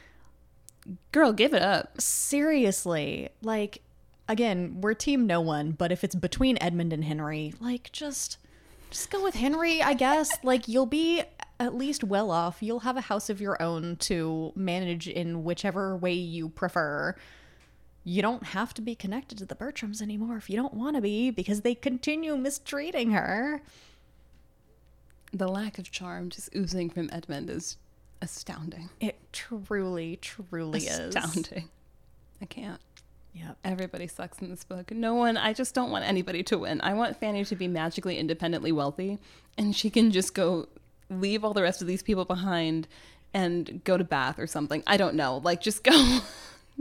Girl, 1.11 1.33
give 1.33 1.53
it 1.53 1.61
up. 1.61 1.99
Seriously, 1.99 3.27
like 3.41 3.81
again, 4.29 4.79
we're 4.79 4.93
team 4.93 5.27
no 5.27 5.41
one, 5.41 5.71
but 5.71 5.91
if 5.91 6.05
it's 6.05 6.15
between 6.15 6.57
Edmund 6.61 6.93
and 6.93 7.03
Henry, 7.03 7.53
like 7.59 7.91
just 7.91 8.37
just 8.89 9.11
go 9.11 9.21
with 9.21 9.35
Henry, 9.35 9.81
I 9.81 9.93
guess. 9.93 10.29
like 10.41 10.69
you'll 10.69 10.85
be 10.85 11.23
at 11.63 11.73
least 11.73 12.03
well 12.03 12.29
off. 12.29 12.57
You'll 12.61 12.81
have 12.81 12.97
a 12.97 13.01
house 13.01 13.29
of 13.29 13.39
your 13.39 13.59
own 13.61 13.95
to 13.97 14.51
manage 14.55 15.07
in 15.07 15.43
whichever 15.45 15.95
way 15.95 16.13
you 16.13 16.49
prefer. 16.49 17.15
You 18.03 18.21
don't 18.21 18.43
have 18.47 18.73
to 18.73 18.81
be 18.81 18.95
connected 18.95 19.37
to 19.37 19.45
the 19.45 19.55
Bertrams 19.55 20.01
anymore 20.01 20.35
if 20.35 20.49
you 20.49 20.57
don't 20.57 20.73
want 20.73 20.97
to 20.97 21.01
be 21.01 21.31
because 21.31 21.61
they 21.61 21.73
continue 21.73 22.35
mistreating 22.35 23.11
her. 23.11 23.61
The 25.31 25.47
lack 25.47 25.79
of 25.79 25.89
charm 25.89 26.29
just 26.29 26.53
oozing 26.53 26.89
from 26.89 27.09
Edmund 27.13 27.49
is 27.49 27.77
astounding. 28.21 28.89
It 28.99 29.17
truly, 29.31 30.17
truly 30.17 30.81
is. 30.81 31.15
astounding. 31.15 31.69
I 32.41 32.45
can't. 32.45 32.81
Yep. 33.33 33.57
Everybody 33.63 34.07
sucks 34.07 34.39
in 34.39 34.49
this 34.49 34.65
book. 34.65 34.91
No 34.91 35.15
one, 35.15 35.37
I 35.37 35.53
just 35.53 35.73
don't 35.73 35.89
want 35.89 36.05
anybody 36.05 36.43
to 36.43 36.57
win. 36.57 36.81
I 36.81 36.93
want 36.93 37.17
Fanny 37.19 37.45
to 37.45 37.55
be 37.55 37.69
magically 37.69 38.19
independently 38.19 38.73
wealthy 38.73 39.17
and 39.57 39.73
she 39.75 39.89
can 39.89 40.11
just 40.11 40.33
go 40.35 40.67
leave 41.09 41.43
all 41.43 41.53
the 41.53 41.63
rest 41.63 41.81
of 41.81 41.87
these 41.87 42.03
people 42.03 42.25
behind 42.25 42.87
and 43.33 43.83
go 43.83 43.97
to 43.97 44.03
Bath 44.03 44.39
or 44.39 44.47
something. 44.47 44.83
I 44.85 44.97
don't 44.97 45.15
know. 45.15 45.37
Like 45.43 45.61
just 45.61 45.83
go 45.83 46.19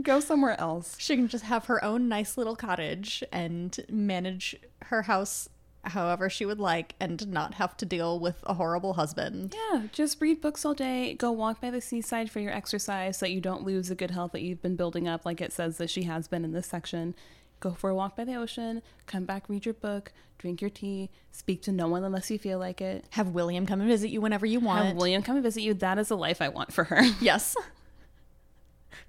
go 0.01 0.19
somewhere 0.19 0.59
else. 0.59 0.95
She 0.99 1.15
can 1.15 1.27
just 1.27 1.45
have 1.45 1.65
her 1.65 1.83
own 1.83 2.07
nice 2.07 2.37
little 2.37 2.55
cottage 2.55 3.23
and 3.31 3.77
manage 3.89 4.55
her 4.85 5.03
house 5.03 5.49
however 5.85 6.29
she 6.29 6.45
would 6.45 6.59
like 6.59 6.95
and 6.99 7.27
not 7.27 7.55
have 7.55 7.75
to 7.75 7.85
deal 7.85 8.19
with 8.19 8.37
a 8.43 8.53
horrible 8.53 8.93
husband. 8.93 9.53
Yeah, 9.71 9.83
just 9.91 10.21
read 10.21 10.41
books 10.41 10.63
all 10.63 10.73
day, 10.73 11.13
go 11.15 11.31
walk 11.31 11.59
by 11.59 11.71
the 11.71 11.81
seaside 11.81 12.31
for 12.31 12.39
your 12.39 12.53
exercise 12.53 13.17
so 13.17 13.25
that 13.25 13.31
you 13.31 13.41
don't 13.41 13.63
lose 13.63 13.89
the 13.89 13.95
good 13.95 14.11
health 14.11 14.31
that 14.31 14.41
you've 14.41 14.61
been 14.61 14.77
building 14.77 15.07
up 15.07 15.25
like 15.25 15.41
it 15.41 15.51
says 15.51 15.77
that 15.77 15.89
she 15.89 16.03
has 16.03 16.27
been 16.27 16.45
in 16.45 16.53
this 16.53 16.67
section. 16.67 17.15
Go 17.63 17.71
for 17.71 17.89
a 17.89 17.95
walk 17.95 18.17
by 18.17 18.25
the 18.25 18.35
ocean, 18.35 18.81
come 19.05 19.23
back, 19.23 19.47
read 19.47 19.63
your 19.63 19.73
book, 19.73 20.11
drink 20.37 20.59
your 20.59 20.69
tea, 20.69 21.09
speak 21.31 21.61
to 21.61 21.71
no 21.71 21.87
one 21.87 22.03
unless 22.03 22.29
you 22.29 22.37
feel 22.37 22.59
like 22.59 22.81
it. 22.81 23.05
Have 23.11 23.29
William 23.29 23.65
come 23.65 23.79
and 23.79 23.89
visit 23.89 24.09
you 24.09 24.19
whenever 24.19 24.45
you 24.45 24.59
want. 24.59 24.85
Have 24.85 24.97
William 24.97 25.23
come 25.23 25.37
and 25.37 25.43
visit 25.43 25.61
you. 25.61 25.73
That 25.73 25.97
is 25.97 26.11
a 26.11 26.17
life 26.17 26.41
I 26.41 26.49
want 26.49 26.73
for 26.73 26.83
her. 26.83 27.01
yes. 27.21 27.55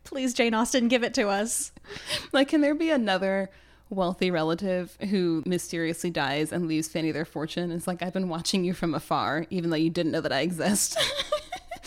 Please, 0.04 0.32
Jane 0.34 0.54
Austen, 0.54 0.86
give 0.86 1.02
it 1.02 1.14
to 1.14 1.26
us. 1.26 1.72
like, 2.32 2.46
can 2.46 2.60
there 2.60 2.76
be 2.76 2.90
another 2.90 3.50
wealthy 3.90 4.30
relative 4.30 4.96
who 5.10 5.42
mysteriously 5.44 6.10
dies 6.10 6.52
and 6.52 6.68
leaves 6.68 6.86
Fanny 6.86 7.10
their 7.10 7.24
fortune? 7.24 7.72
It's 7.72 7.88
like, 7.88 8.04
I've 8.04 8.12
been 8.12 8.28
watching 8.28 8.64
you 8.64 8.72
from 8.72 8.94
afar, 8.94 9.46
even 9.50 9.70
though 9.70 9.76
you 9.76 9.90
didn't 9.90 10.12
know 10.12 10.20
that 10.20 10.32
I 10.32 10.42
exist. 10.42 10.96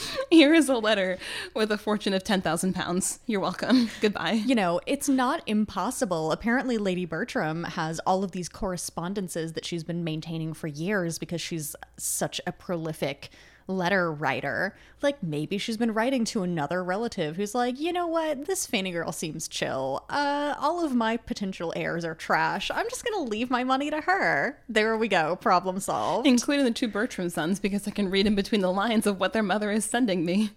Here 0.29 0.53
is 0.53 0.69
a 0.69 0.77
letter 0.77 1.17
with 1.53 1.71
a 1.71 1.77
fortune 1.77 2.13
of 2.13 2.23
10,000 2.23 2.73
pounds. 2.73 3.19
You're 3.25 3.39
welcome. 3.39 3.89
Goodbye. 4.01 4.43
You 4.45 4.55
know, 4.55 4.79
it's 4.85 5.09
not 5.09 5.41
impossible. 5.45 6.31
Apparently, 6.31 6.77
Lady 6.77 7.05
Bertram 7.05 7.63
has 7.63 7.99
all 7.99 8.23
of 8.23 8.31
these 8.31 8.49
correspondences 8.49 9.53
that 9.53 9.65
she's 9.65 9.83
been 9.83 10.03
maintaining 10.03 10.53
for 10.53 10.67
years 10.67 11.17
because 11.17 11.41
she's 11.41 11.75
such 11.97 12.39
a 12.45 12.51
prolific 12.51 13.29
letter 13.67 14.11
writer. 14.11 14.75
Like, 15.01 15.21
maybe 15.21 15.57
she's 15.57 15.77
been 15.77 15.93
writing 15.93 16.25
to 16.25 16.43
another 16.43 16.83
relative 16.83 17.35
who's 17.35 17.53
like, 17.53 17.79
you 17.79 17.91
know 17.91 18.07
what, 18.07 18.45
this 18.45 18.65
Fanny 18.65 18.91
girl 18.91 19.11
seems 19.11 19.47
chill. 19.47 20.05
Uh, 20.09 20.55
all 20.57 20.83
of 20.83 20.95
my 20.95 21.17
potential 21.17 21.73
heirs 21.75 22.05
are 22.05 22.15
trash. 22.15 22.71
I'm 22.73 22.89
just 22.89 23.05
gonna 23.05 23.23
leave 23.23 23.49
my 23.49 23.63
money 23.63 23.89
to 23.91 24.01
her. 24.01 24.57
There 24.69 24.97
we 24.97 25.07
go. 25.07 25.35
Problem 25.35 25.79
solved. 25.79 26.27
Including 26.27 26.65
the 26.65 26.71
two 26.71 26.87
Bertram 26.87 27.29
sons, 27.29 27.59
because 27.59 27.87
I 27.87 27.91
can 27.91 28.09
read 28.09 28.25
in 28.25 28.35
between 28.35 28.61
the 28.61 28.71
lines 28.71 29.05
of 29.05 29.19
what 29.19 29.33
their 29.33 29.43
mother 29.43 29.71
is 29.71 29.85
sending 29.85 30.25
me. 30.25 30.51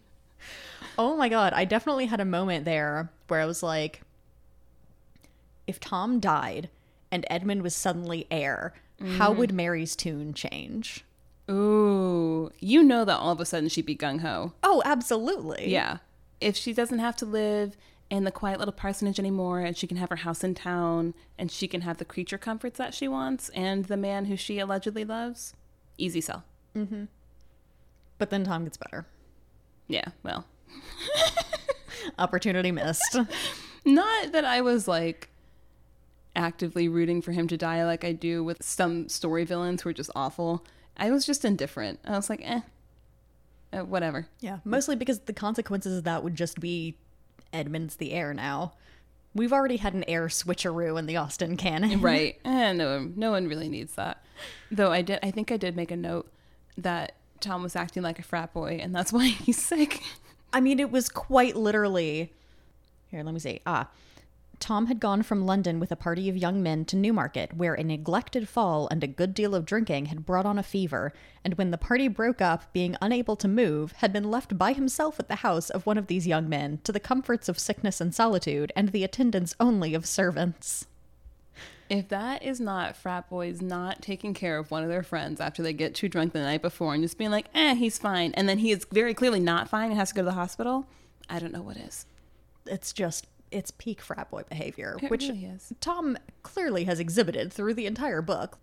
Oh 0.98 1.16
my 1.16 1.28
god, 1.28 1.52
I 1.52 1.64
definitely 1.64 2.06
had 2.06 2.20
a 2.20 2.24
moment 2.24 2.64
there 2.64 3.10
where 3.28 3.40
I 3.40 3.46
was 3.46 3.62
like, 3.62 4.02
if 5.66 5.80
Tom 5.80 6.20
died 6.20 6.68
and 7.10 7.24
Edmund 7.30 7.62
was 7.62 7.74
suddenly 7.74 8.26
heir, 8.30 8.74
how 9.16 9.32
would 9.32 9.52
Mary's 9.52 9.96
tune 9.96 10.34
change? 10.34 11.04
Ooh, 11.50 12.50
you 12.60 12.82
know 12.82 13.04
that 13.04 13.18
all 13.18 13.32
of 13.32 13.40
a 13.40 13.44
sudden 13.44 13.68
she'd 13.68 13.86
be 13.86 13.96
gung 13.96 14.20
ho. 14.20 14.52
Oh, 14.62 14.82
absolutely. 14.84 15.68
Yeah. 15.68 15.98
If 16.40 16.56
she 16.56 16.72
doesn't 16.72 17.00
have 17.00 17.16
to 17.16 17.26
live 17.26 17.76
in 18.08 18.24
the 18.24 18.30
quiet 18.30 18.58
little 18.58 18.72
parsonage 18.72 19.18
anymore 19.18 19.60
and 19.60 19.76
she 19.76 19.86
can 19.86 19.96
have 19.96 20.10
her 20.10 20.16
house 20.16 20.42
in 20.42 20.54
town 20.54 21.14
and 21.38 21.50
she 21.50 21.68
can 21.68 21.82
have 21.82 21.98
the 21.98 22.04
creature 22.04 22.38
comforts 22.38 22.78
that 22.78 22.94
she 22.94 23.08
wants 23.08 23.48
and 23.50 23.86
the 23.86 23.96
man 23.96 24.26
who 24.26 24.36
she 24.36 24.58
allegedly 24.58 25.04
loves, 25.04 25.54
easy 25.98 26.20
sell. 26.20 26.44
Mm-hmm. 26.74 27.04
But 28.18 28.30
then 28.30 28.44
Tom 28.44 28.64
gets 28.64 28.76
better. 28.76 29.06
Yeah, 29.88 30.08
well, 30.22 30.44
Opportunity 32.18 32.70
missed. 32.70 33.16
not 33.84 34.32
that 34.32 34.44
I 34.44 34.60
was 34.60 34.86
like 34.86 35.30
actively 36.36 36.88
rooting 36.88 37.22
for 37.22 37.32
him 37.32 37.48
to 37.48 37.56
die 37.56 37.84
like 37.84 38.04
I 38.04 38.12
do 38.12 38.44
with 38.44 38.62
some 38.62 39.08
story 39.08 39.44
villains 39.44 39.82
who 39.82 39.88
are 39.88 39.94
just 39.94 40.10
awful. 40.14 40.64
I 40.96 41.10
was 41.10 41.24
just 41.24 41.44
indifferent. 41.44 42.00
I 42.04 42.12
was 42.12 42.28
like, 42.28 42.42
eh, 42.44 42.60
uh, 43.72 43.84
whatever. 43.84 44.26
yeah, 44.40 44.58
mostly 44.64 44.96
because 44.96 45.20
the 45.20 45.32
consequences 45.32 45.98
of 45.98 46.04
that 46.04 46.22
would 46.24 46.34
just 46.34 46.60
be 46.60 46.96
Edmund's 47.52 47.96
the 47.96 48.12
heir 48.12 48.34
now. 48.34 48.72
We've 49.34 49.52
already 49.52 49.76
had 49.76 49.94
an 49.94 50.04
heir 50.08 50.26
switcheroo 50.26 50.98
in 50.98 51.06
the 51.06 51.16
Austen 51.16 51.56
canon. 51.56 52.00
right 52.00 52.38
eh, 52.44 52.72
no 52.72 53.10
no 53.14 53.30
one 53.30 53.46
really 53.48 53.68
needs 53.68 53.94
that 53.94 54.24
though 54.72 54.90
i 54.90 55.02
did 55.02 55.20
i 55.22 55.30
think 55.30 55.52
i 55.52 55.56
did 55.56 55.76
make 55.76 55.90
a 55.92 55.96
note 55.96 56.28
that 56.76 57.14
tom 57.38 57.62
was 57.62 57.76
acting 57.76 58.02
like 58.02 58.18
a 58.18 58.22
frat 58.22 58.52
boy 58.52 58.78
and 58.82 58.92
that's 58.94 59.12
why 59.18 59.26
he's 59.28 59.62
sick 59.62 60.02
I 60.52 60.60
mean, 60.60 60.80
it 60.80 60.90
was 60.90 61.08
quite 61.08 61.56
literally. 61.56 62.32
Here, 63.10 63.22
let 63.22 63.32
me 63.32 63.40
see. 63.40 63.60
Ah. 63.66 63.88
Tom 64.60 64.86
had 64.86 65.00
gone 65.00 65.22
from 65.22 65.46
London 65.46 65.80
with 65.80 65.90
a 65.90 65.96
party 65.96 66.28
of 66.28 66.36
young 66.36 66.62
men 66.62 66.84
to 66.84 66.94
Newmarket, 66.94 67.54
where 67.54 67.72
a 67.72 67.82
neglected 67.82 68.46
fall 68.46 68.86
and 68.90 69.02
a 69.02 69.08
good 69.08 69.32
deal 69.32 69.54
of 69.54 69.64
drinking 69.64 70.06
had 70.06 70.26
brought 70.26 70.44
on 70.44 70.58
a 70.58 70.62
fever, 70.62 71.12
and 71.42 71.54
when 71.54 71.70
the 71.70 71.78
party 71.78 72.06
broke 72.08 72.42
up, 72.42 72.70
being 72.74 72.94
unable 73.00 73.36
to 73.36 73.48
move, 73.48 73.92
had 73.92 74.12
been 74.12 74.30
left 74.30 74.58
by 74.58 74.74
himself 74.74 75.18
at 75.18 75.28
the 75.28 75.36
house 75.36 75.70
of 75.70 75.86
one 75.86 75.96
of 75.96 76.06
these 76.06 76.26
young 76.26 76.48
men, 76.48 76.78
to 76.84 76.92
the 76.92 77.00
comforts 77.00 77.48
of 77.48 77.58
sickness 77.58 78.00
and 78.00 78.14
solitude, 78.14 78.70
and 78.76 78.90
the 78.90 79.02
attendance 79.02 79.54
only 79.58 79.94
of 79.94 80.04
servants. 80.04 80.86
If 81.88 82.08
that 82.10 82.42
is 82.42 82.60
not 82.60 82.96
frat 82.96 83.28
boys 83.28 83.60
not 83.60 84.02
taking 84.02 84.34
care 84.34 84.58
of 84.58 84.70
one 84.70 84.84
of 84.84 84.88
their 84.90 85.02
friends 85.02 85.40
after 85.40 85.62
they 85.62 85.72
get 85.72 85.94
too 85.94 86.08
drunk 86.08 86.32
the 86.34 86.40
night 86.40 86.62
before 86.62 86.94
and 86.94 87.02
just 87.02 87.18
being 87.18 87.32
like, 87.32 87.46
eh, 87.54 87.74
he's 87.74 87.98
fine, 87.98 88.32
and 88.34 88.48
then 88.48 88.58
he 88.58 88.70
is 88.70 88.86
very 88.92 89.14
clearly 89.14 89.40
not 89.40 89.68
fine 89.68 89.88
and 89.90 89.98
has 89.98 90.10
to 90.10 90.14
go 90.14 90.20
to 90.20 90.26
the 90.26 90.32
hospital, 90.32 90.86
I 91.28 91.38
don't 91.38 91.52
know 91.52 91.62
what 91.62 91.78
is. 91.78 92.04
It's 92.66 92.92
just 92.92 93.26
it's 93.50 93.70
peak 93.70 94.00
frat 94.00 94.30
boy 94.30 94.42
behavior, 94.48 94.96
It 95.02 95.10
which 95.10 95.28
really. 95.28 95.50
Tom 95.80 96.16
clearly 96.42 96.84
has 96.84 97.00
exhibited 97.00 97.52
through 97.52 97.74
the 97.74 97.86
entire 97.86 98.22
book. 98.22 98.58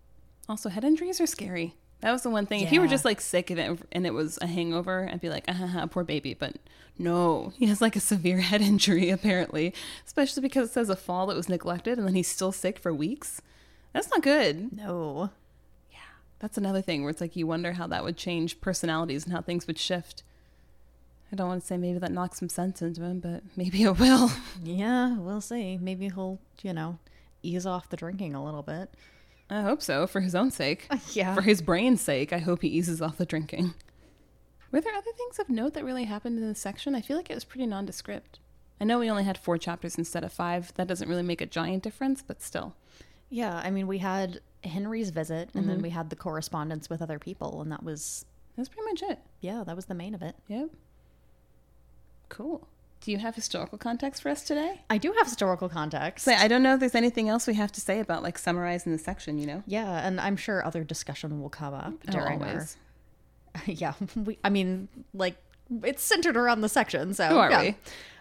Also, 0.48 0.68
head 0.68 0.84
injuries 0.84 1.20
are 1.20 1.26
scary. 1.26 1.74
That 2.00 2.12
was 2.12 2.22
the 2.22 2.30
one 2.30 2.46
thing. 2.46 2.60
If 2.62 2.70
he 2.70 2.78
were 2.78 2.86
just 2.86 3.04
like 3.04 3.20
sick 3.20 3.50
of 3.50 3.58
it 3.58 3.78
and 3.90 4.06
it 4.06 4.14
was 4.14 4.38
a 4.40 4.46
hangover, 4.46 5.08
I'd 5.12 5.20
be 5.20 5.28
like, 5.28 5.44
ah, 5.48 5.52
ha, 5.52 5.66
ha, 5.66 5.86
poor 5.86 6.04
baby. 6.04 6.32
But 6.32 6.56
no, 6.96 7.52
he 7.56 7.66
has 7.66 7.80
like 7.80 7.96
a 7.96 8.00
severe 8.00 8.38
head 8.40 8.62
injury 8.62 9.10
apparently, 9.10 9.74
especially 10.06 10.42
because 10.42 10.68
it 10.68 10.72
says 10.72 10.88
a 10.88 10.96
fall 10.96 11.26
that 11.26 11.36
was 11.36 11.48
neglected 11.48 11.98
and 11.98 12.06
then 12.06 12.14
he's 12.14 12.28
still 12.28 12.52
sick 12.52 12.78
for 12.78 12.94
weeks. 12.94 13.42
That's 13.92 14.10
not 14.10 14.22
good. 14.22 14.76
No. 14.76 15.30
Yeah. 15.90 15.98
That's 16.38 16.56
another 16.56 16.82
thing 16.82 17.02
where 17.02 17.10
it's 17.10 17.20
like 17.20 17.34
you 17.34 17.46
wonder 17.46 17.72
how 17.72 17.88
that 17.88 18.04
would 18.04 18.16
change 18.16 18.60
personalities 18.60 19.24
and 19.24 19.32
how 19.32 19.40
things 19.40 19.66
would 19.66 19.78
shift. 19.78 20.22
I 21.32 21.36
don't 21.36 21.48
want 21.48 21.60
to 21.60 21.66
say 21.66 21.76
maybe 21.76 21.98
that 21.98 22.12
knocks 22.12 22.38
some 22.38 22.48
sense 22.48 22.80
into 22.80 23.02
him, 23.02 23.20
but 23.20 23.42
maybe 23.56 23.82
it 23.82 23.98
will. 23.98 24.30
Yeah, 24.62 25.18
we'll 25.18 25.40
see. 25.40 25.78
Maybe 25.78 26.08
he'll, 26.08 26.38
you 26.62 26.72
know, 26.72 26.98
ease 27.42 27.66
off 27.66 27.88
the 27.88 27.96
drinking 27.96 28.34
a 28.34 28.44
little 28.44 28.62
bit. 28.62 28.90
I 29.50 29.62
hope 29.62 29.80
so, 29.82 30.06
for 30.06 30.20
his 30.20 30.34
own 30.34 30.50
sake. 30.50 30.88
Yeah. 31.12 31.34
For 31.34 31.42
his 31.42 31.62
brain's 31.62 32.00
sake, 32.00 32.32
I 32.32 32.38
hope 32.38 32.62
he 32.62 32.68
eases 32.68 33.00
off 33.00 33.16
the 33.16 33.26
drinking. 33.26 33.74
Were 34.70 34.80
there 34.80 34.94
other 34.94 35.12
things 35.16 35.38
of 35.38 35.48
note 35.48 35.72
that 35.74 35.84
really 35.84 36.04
happened 36.04 36.38
in 36.38 36.46
this 36.46 36.60
section? 36.60 36.94
I 36.94 37.00
feel 37.00 37.16
like 37.16 37.30
it 37.30 37.34
was 37.34 37.44
pretty 37.44 37.66
nondescript. 37.66 38.40
I 38.80 38.84
know 38.84 38.98
we 38.98 39.10
only 39.10 39.24
had 39.24 39.38
four 39.38 39.56
chapters 39.56 39.96
instead 39.96 40.22
of 40.22 40.32
five. 40.32 40.72
That 40.74 40.86
doesn't 40.86 41.08
really 41.08 41.22
make 41.22 41.40
a 41.40 41.46
giant 41.46 41.82
difference, 41.82 42.22
but 42.22 42.42
still. 42.42 42.74
Yeah, 43.30 43.56
I 43.64 43.70
mean, 43.70 43.86
we 43.86 43.98
had 43.98 44.40
Henry's 44.64 45.10
visit 45.10 45.50
and 45.54 45.68
then 45.68 45.76
mm-hmm. 45.76 45.84
we 45.84 45.90
had 45.90 46.10
the 46.10 46.16
correspondence 46.16 46.90
with 46.90 47.00
other 47.00 47.18
people, 47.18 47.62
and 47.62 47.72
that 47.72 47.82
was, 47.82 48.26
That's 48.56 48.68
pretty 48.68 48.84
much 48.90 49.02
it. 49.02 49.18
yeah, 49.40 49.64
that 49.64 49.74
was 49.74 49.86
the 49.86 49.94
main 49.94 50.14
of 50.14 50.22
it. 50.22 50.36
Yep. 50.48 50.70
Cool. 52.28 52.66
Do 53.00 53.12
you 53.12 53.18
have 53.18 53.34
historical 53.36 53.78
context 53.78 54.22
for 54.22 54.28
us 54.28 54.42
today? 54.42 54.80
I 54.90 54.98
do 54.98 55.12
have 55.12 55.26
historical 55.28 55.68
context. 55.68 56.24
Say, 56.24 56.34
I 56.34 56.48
don't 56.48 56.62
know 56.64 56.74
if 56.74 56.80
there's 56.80 56.96
anything 56.96 57.28
else 57.28 57.46
we 57.46 57.54
have 57.54 57.70
to 57.72 57.80
say 57.80 58.00
about 58.00 58.22
like 58.24 58.36
summarizing 58.38 58.90
the 58.92 58.98
section, 58.98 59.38
you 59.38 59.46
know? 59.46 59.62
Yeah, 59.66 60.06
and 60.06 60.20
I'm 60.20 60.36
sure 60.36 60.64
other 60.66 60.82
discussion 60.84 61.40
will 61.40 61.48
come 61.48 61.74
up 61.74 61.92
Oh, 62.08 62.12
during 62.12 62.42
always. 62.42 62.76
our. 63.54 63.62
Yeah, 63.66 63.94
we. 64.16 64.38
I 64.44 64.50
mean, 64.50 64.88
like 65.14 65.36
it's 65.84 66.02
centered 66.02 66.36
around 66.36 66.60
the 66.60 66.68
section, 66.68 67.14
so 67.14 67.26
Who 67.28 67.38
are 67.38 67.50
yeah. 67.50 67.62
we? 67.62 67.76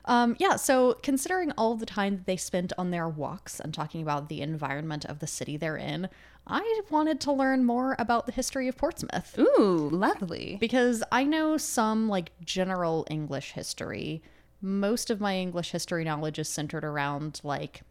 Um, 0.07 0.37
yeah, 0.39 0.55
so 0.55 0.93
considering 1.03 1.51
all 1.57 1.75
the 1.75 1.85
time 1.85 2.15
that 2.15 2.25
they 2.25 2.37
spent 2.37 2.71
on 2.77 2.91
their 2.91 3.09
walks 3.09 3.59
and 3.59 3.73
talking 3.73 4.01
about 4.01 4.29
the 4.29 4.41
environment 4.41 5.03
of 5.03 5.19
the 5.19 5.27
city 5.27 5.57
they're 5.57 5.75
in, 5.77 6.07
I 6.47 6.81
wanted 6.89 7.19
to 7.21 7.33
learn 7.33 7.65
more 7.65 7.95
about 7.99 8.25
the 8.25 8.31
history 8.31 8.69
of 8.69 8.77
Portsmouth 8.77 9.37
Ooh, 9.37 9.89
lovely. 9.91 10.57
because 10.61 11.03
I 11.11 11.25
know 11.25 11.57
some 11.57 12.07
like 12.07 12.31
general 12.43 13.05
English 13.11 13.51
history. 13.51 14.23
Most 14.61 15.09
of 15.09 15.19
my 15.19 15.35
English 15.35 15.71
history 15.71 16.05
knowledge 16.05 16.39
is 16.39 16.47
centered 16.47 16.85
around 16.85 17.41
like 17.43 17.81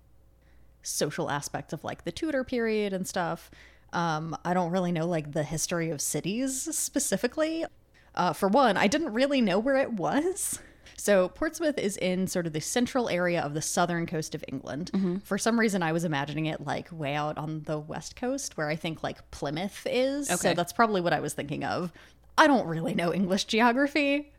social 0.82 1.30
aspects 1.30 1.74
of 1.74 1.84
like 1.84 2.04
the 2.04 2.12
Tudor 2.12 2.44
period 2.44 2.94
and 2.94 3.06
stuff. 3.06 3.50
Um, 3.92 4.34
I 4.42 4.54
don't 4.54 4.72
really 4.72 4.90
know 4.90 5.06
like 5.06 5.32
the 5.32 5.42
history 5.42 5.90
of 5.90 6.00
cities 6.00 6.74
specifically. 6.74 7.66
Uh, 8.14 8.32
for 8.32 8.48
one, 8.48 8.78
I 8.78 8.86
didn't 8.86 9.12
really 9.12 9.42
know 9.42 9.58
where 9.58 9.76
it 9.76 9.92
was. 9.92 10.60
So 10.98 11.28
Portsmouth 11.28 11.78
is 11.78 11.96
in 11.98 12.26
sort 12.26 12.46
of 12.46 12.52
the 12.52 12.60
central 12.60 13.08
area 13.08 13.40
of 13.42 13.54
the 13.54 13.62
southern 13.62 14.06
coast 14.06 14.34
of 14.34 14.42
England. 14.48 14.90
Mm-hmm. 14.94 15.16
For 15.18 15.36
some 15.38 15.60
reason, 15.60 15.82
I 15.82 15.92
was 15.92 16.04
imagining 16.04 16.46
it 16.46 16.64
like 16.64 16.88
way 16.90 17.14
out 17.14 17.36
on 17.38 17.62
the 17.64 17.78
west 17.78 18.16
coast, 18.16 18.56
where 18.56 18.68
I 18.68 18.76
think 18.76 19.02
like 19.02 19.30
Plymouth 19.30 19.86
is. 19.90 20.28
So 20.28 20.34
Okay. 20.34 20.54
that's 20.54 20.72
probably 20.72 21.00
what 21.02 21.12
I 21.12 21.20
was 21.20 21.34
thinking 21.34 21.64
of. 21.64 21.92
I 22.38 22.46
don't 22.46 22.66
really 22.66 22.94
know 22.94 23.12
English 23.14 23.44
geography. 23.44 24.32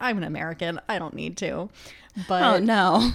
I'm 0.00 0.16
an 0.18 0.24
American. 0.24 0.80
I 0.88 0.98
don't 0.98 1.14
need 1.14 1.36
to. 1.38 1.68
But 2.28 2.42
Oh, 2.42 2.58
no. 2.58 3.10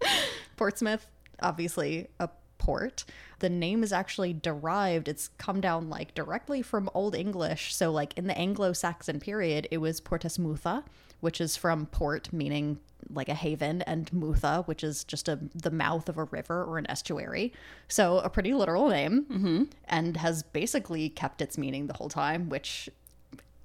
Portsmouth, 0.56 1.06
obviously 1.42 2.08
a 2.20 2.28
port. 2.58 3.04
The 3.44 3.50
name 3.50 3.82
is 3.82 3.92
actually 3.92 4.32
derived, 4.32 5.06
it's 5.06 5.28
come 5.36 5.60
down 5.60 5.90
like 5.90 6.14
directly 6.14 6.62
from 6.62 6.88
Old 6.94 7.14
English. 7.14 7.74
So, 7.76 7.92
like 7.92 8.16
in 8.16 8.26
the 8.26 8.38
Anglo 8.38 8.72
Saxon 8.72 9.20
period, 9.20 9.68
it 9.70 9.76
was 9.82 10.00
Portus 10.00 10.38
Mutha, 10.38 10.82
which 11.20 11.42
is 11.42 11.54
from 11.54 11.84
port, 11.84 12.32
meaning 12.32 12.78
like 13.10 13.28
a 13.28 13.34
haven, 13.34 13.82
and 13.82 14.10
Mutha, 14.12 14.64
which 14.64 14.82
is 14.82 15.04
just 15.04 15.28
a, 15.28 15.38
the 15.54 15.70
mouth 15.70 16.08
of 16.08 16.16
a 16.16 16.24
river 16.24 16.64
or 16.64 16.78
an 16.78 16.90
estuary. 16.90 17.52
So, 17.86 18.16
a 18.20 18.30
pretty 18.30 18.54
literal 18.54 18.88
name, 18.88 19.68
and 19.88 20.16
has 20.16 20.42
basically 20.42 21.10
kept 21.10 21.42
its 21.42 21.58
meaning 21.58 21.86
the 21.86 21.92
whole 21.92 22.08
time, 22.08 22.48
which 22.48 22.88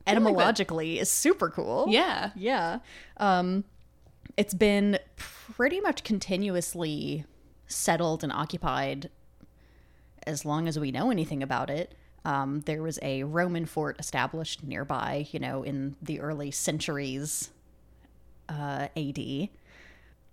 etymologically 0.06 1.00
is 1.00 1.10
super 1.10 1.50
cool. 1.50 1.86
yeah. 1.88 2.32
Yeah. 2.36 2.80
Um, 3.16 3.64
it's 4.36 4.54
been 4.54 5.00
pretty 5.16 5.80
much 5.80 6.04
continuously 6.04 7.24
settled 7.68 8.26
and 8.26 8.34
occupied 8.34 9.10
as 10.26 10.46
long 10.46 10.68
as 10.68 10.80
we 10.80 10.92
know 10.92 11.12
anything 11.12 11.44
about 11.44 11.70
it. 11.70 11.96
Um, 12.26 12.62
there 12.62 12.84
was 12.84 13.00
a 13.02 13.24
Roman 13.24 13.66
fort 13.66 13.98
established 14.00 14.64
nearby, 14.64 15.28
you 15.32 15.40
know, 15.40 15.64
in 15.64 15.96
the 16.02 16.20
early 16.20 16.52
centuries 16.52 17.50
uh, 18.50 18.88
AD. 18.96 19.50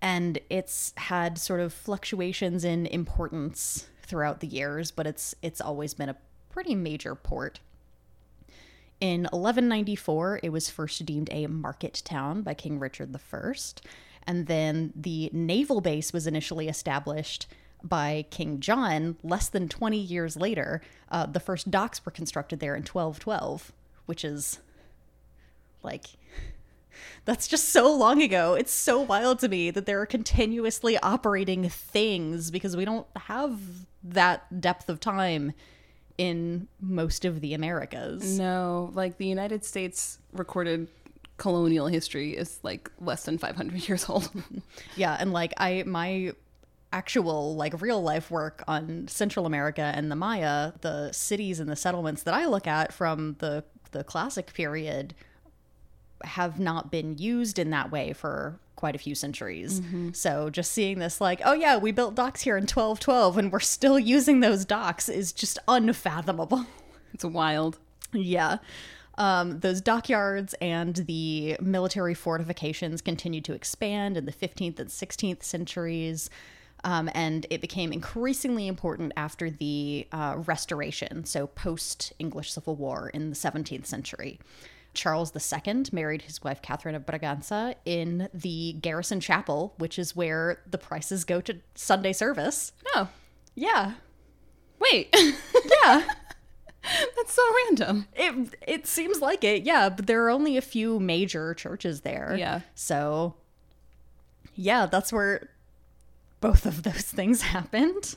And 0.02 0.38
it's 0.50 0.92
had 0.96 1.38
sort 1.38 1.60
of 1.60 1.72
fluctuations 1.72 2.64
in 2.64 2.86
importance 2.86 3.86
throughout 4.02 4.40
the 4.40 4.46
years, 4.46 4.90
but 4.90 5.06
it's 5.06 5.34
it's 5.42 5.60
always 5.60 5.94
been 5.94 6.08
a 6.08 6.16
pretty 6.50 6.74
major 6.74 7.14
port. 7.14 7.60
In 9.00 9.22
1194, 9.24 10.40
it 10.42 10.50
was 10.50 10.70
first 10.70 11.04
deemed 11.04 11.28
a 11.30 11.46
market 11.46 12.02
town 12.04 12.42
by 12.42 12.54
King 12.54 12.78
Richard 12.78 13.14
I. 13.14 13.52
And 14.26 14.46
then 14.46 14.92
the 14.96 15.30
naval 15.32 15.80
base 15.80 16.12
was 16.12 16.26
initially 16.26 16.68
established 16.68 17.46
by 17.82 18.26
King 18.30 18.60
John 18.60 19.16
less 19.22 19.48
than 19.48 19.68
20 19.68 19.98
years 19.98 20.36
later. 20.36 20.80
Uh, 21.10 21.26
the 21.26 21.40
first 21.40 21.70
docks 21.70 22.04
were 22.04 22.12
constructed 22.12 22.60
there 22.60 22.74
in 22.74 22.82
1212, 22.82 23.72
which 24.06 24.24
is 24.24 24.60
like. 25.82 26.06
That's 27.26 27.46
just 27.46 27.68
so 27.68 27.94
long 27.94 28.22
ago. 28.22 28.54
It's 28.54 28.72
so 28.72 29.00
wild 29.00 29.40
to 29.40 29.48
me 29.48 29.70
that 29.70 29.84
there 29.84 30.00
are 30.00 30.06
continuously 30.06 30.96
operating 30.98 31.68
things 31.68 32.50
because 32.50 32.74
we 32.74 32.86
don't 32.86 33.06
have 33.16 33.60
that 34.02 34.60
depth 34.60 34.88
of 34.88 34.98
time 35.00 35.52
in 36.18 36.68
most 36.80 37.24
of 37.24 37.40
the 37.40 37.54
Americas. 37.54 38.38
No, 38.38 38.90
like 38.94 39.18
the 39.18 39.26
United 39.26 39.64
States 39.64 40.18
recorded 40.32 40.88
colonial 41.36 41.86
history 41.86 42.36
is 42.36 42.58
like 42.62 42.90
less 43.00 43.24
than 43.24 43.38
500 43.38 43.88
years 43.88 44.08
old. 44.08 44.30
Yeah, 44.96 45.16
and 45.18 45.32
like 45.32 45.52
I 45.58 45.82
my 45.86 46.32
actual 46.92 47.54
like 47.56 47.80
real 47.80 48.02
life 48.02 48.30
work 48.30 48.62
on 48.68 49.08
Central 49.08 49.46
America 49.46 49.92
and 49.94 50.10
the 50.10 50.16
Maya, 50.16 50.72
the 50.80 51.12
cities 51.12 51.60
and 51.60 51.68
the 51.68 51.76
settlements 51.76 52.22
that 52.22 52.34
I 52.34 52.46
look 52.46 52.66
at 52.66 52.92
from 52.92 53.36
the 53.38 53.64
the 53.92 54.04
classic 54.04 54.52
period 54.52 55.14
have 56.24 56.58
not 56.58 56.90
been 56.90 57.16
used 57.18 57.58
in 57.58 57.70
that 57.70 57.90
way 57.90 58.12
for 58.12 58.58
quite 58.74 58.94
a 58.94 58.98
few 58.98 59.14
centuries. 59.14 59.80
So 60.12 60.50
just 60.50 60.72
seeing 60.72 60.98
this 60.98 61.20
like, 61.20 61.40
oh 61.44 61.54
yeah, 61.54 61.78
we 61.78 61.92
built 61.92 62.14
docks 62.14 62.42
here 62.42 62.56
in 62.56 62.62
1212 62.62 63.38
and 63.38 63.52
we're 63.52 63.60
still 63.60 63.98
using 64.14 64.40
those 64.40 64.64
docks 64.64 65.08
is 65.08 65.32
just 65.32 65.58
unfathomable. 65.66 66.66
it's 67.14 67.24
wild. 67.24 67.78
Yeah. 68.12 68.58
Um, 69.18 69.60
those 69.60 69.80
dockyards 69.80 70.54
and 70.60 70.94
the 70.94 71.56
military 71.60 72.12
fortifications 72.12 73.00
continued 73.00 73.46
to 73.46 73.54
expand 73.54 74.16
in 74.18 74.26
the 74.26 74.32
15th 74.32 74.78
and 74.78 74.90
16th 74.90 75.42
centuries. 75.42 76.28
Um, 76.86 77.10
and 77.14 77.46
it 77.50 77.60
became 77.60 77.92
increasingly 77.92 78.68
important 78.68 79.12
after 79.16 79.50
the 79.50 80.06
uh, 80.12 80.36
Restoration, 80.46 81.24
so 81.24 81.48
post 81.48 82.12
English 82.20 82.52
Civil 82.52 82.76
War 82.76 83.10
in 83.12 83.28
the 83.28 83.34
17th 83.34 83.86
century. 83.86 84.38
Charles 84.94 85.32
II 85.34 85.84
married 85.90 86.22
his 86.22 86.44
wife 86.44 86.62
Catherine 86.62 86.94
of 86.94 87.04
Braganza 87.04 87.74
in 87.84 88.28
the 88.32 88.74
Garrison 88.74 89.18
Chapel, 89.18 89.74
which 89.78 89.98
is 89.98 90.14
where 90.14 90.60
the 90.70 90.78
prices 90.78 91.24
go 91.24 91.40
to 91.40 91.58
Sunday 91.74 92.12
service. 92.12 92.72
No. 92.94 93.08
Yeah. 93.54 93.94
Wait. 94.78 95.14
Yeah. 95.84 96.02
That's 97.16 97.32
so 97.32 97.42
random. 97.64 98.06
It 98.14 98.54
it 98.66 98.86
seems 98.86 99.20
like 99.20 99.42
it, 99.42 99.64
yeah. 99.64 99.88
But 99.88 100.06
there 100.06 100.24
are 100.24 100.30
only 100.30 100.56
a 100.56 100.62
few 100.62 101.00
major 101.00 101.52
churches 101.54 102.02
there. 102.02 102.36
Yeah. 102.38 102.60
So, 102.76 103.34
yeah, 104.54 104.86
that's 104.86 105.12
where 105.12 105.48
both 106.46 106.64
of 106.64 106.84
those 106.84 107.02
things 107.02 107.42
happened. 107.56 108.14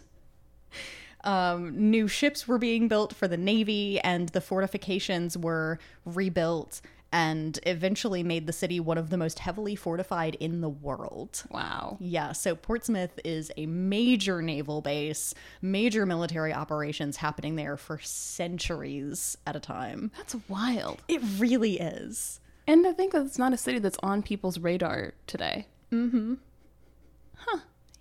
Um, 1.23 1.89
new 1.89 2.07
ships 2.07 2.47
were 2.47 2.59
being 2.59 2.87
built 2.87 3.11
for 3.13 3.27
the 3.27 3.37
navy, 3.37 3.99
and 4.01 4.29
the 4.29 4.39
fortifications 4.39 5.35
were 5.35 5.79
rebuilt, 6.05 6.79
and 7.11 7.59
eventually 7.63 8.21
made 8.21 8.45
the 8.45 8.53
city 8.53 8.79
one 8.79 8.99
of 8.99 9.09
the 9.09 9.17
most 9.17 9.39
heavily 9.39 9.75
fortified 9.75 10.35
in 10.35 10.61
the 10.61 10.69
world. 10.69 11.43
Wow. 11.49 11.97
Yeah, 11.99 12.33
so 12.33 12.55
Portsmouth 12.55 13.19
is 13.25 13.51
a 13.57 13.65
major 13.65 14.43
naval 14.43 14.81
base, 14.81 15.33
major 15.63 16.05
military 16.05 16.53
operations 16.53 17.17
happening 17.17 17.55
there 17.55 17.77
for 17.77 17.97
centuries 17.97 19.37
at 19.47 19.55
a 19.55 19.59
time. 19.59 20.11
That's 20.17 20.35
wild. 20.47 21.01
It 21.07 21.21
really 21.39 21.79
is. 21.79 22.39
And 22.67 22.85
to 22.85 22.93
think 22.93 23.13
that 23.13 23.25
it's 23.25 23.39
not 23.39 23.53
a 23.53 23.57
city 23.57 23.79
that's 23.79 23.97
on 24.03 24.21
people's 24.21 24.59
radar 24.59 25.15
today. 25.25 25.65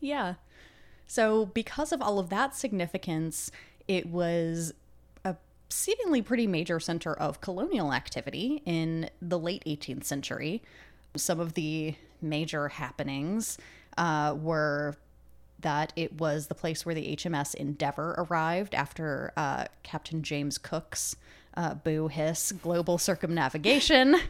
Yeah. 0.01 0.35
So, 1.07 1.47
because 1.47 1.93
of 1.93 2.03
all 2.03 2.19
of 2.19 2.29
that 2.29 2.55
significance, 2.55 3.51
it 3.87 4.07
was 4.07 4.75
a 5.25 5.37
seemingly 5.71 6.21
pretty 6.21 6.47
major 6.47 6.79
center 6.79 7.15
of 7.15 7.41
colonial 7.41 7.93
activity 7.93 8.63
in 8.67 9.09
the 9.23 9.39
late 9.39 9.63
18th 9.67 10.05
century. 10.05 10.63
Some 11.17 11.41
of 11.41 11.55
the 11.55 11.95
major 12.21 12.69
happenings 12.69 13.57
uh, 13.97 14.37
were 14.39 14.97
that 15.61 15.93
it 15.97 16.21
was 16.21 16.47
the 16.47 16.55
place 16.55 16.87
where 16.87 16.95
the 16.95 17.17
HMS 17.17 17.55
Endeavour 17.55 18.15
arrived 18.19 18.75
after 18.75 19.33
uh, 19.37 19.65
Captain 19.83 20.23
James 20.23 20.57
Cook's 20.59 21.17
uh, 21.57 21.75
boo 21.75 22.09
hiss 22.09 22.53
global 22.53 22.99
circumnavigation. 22.99 24.17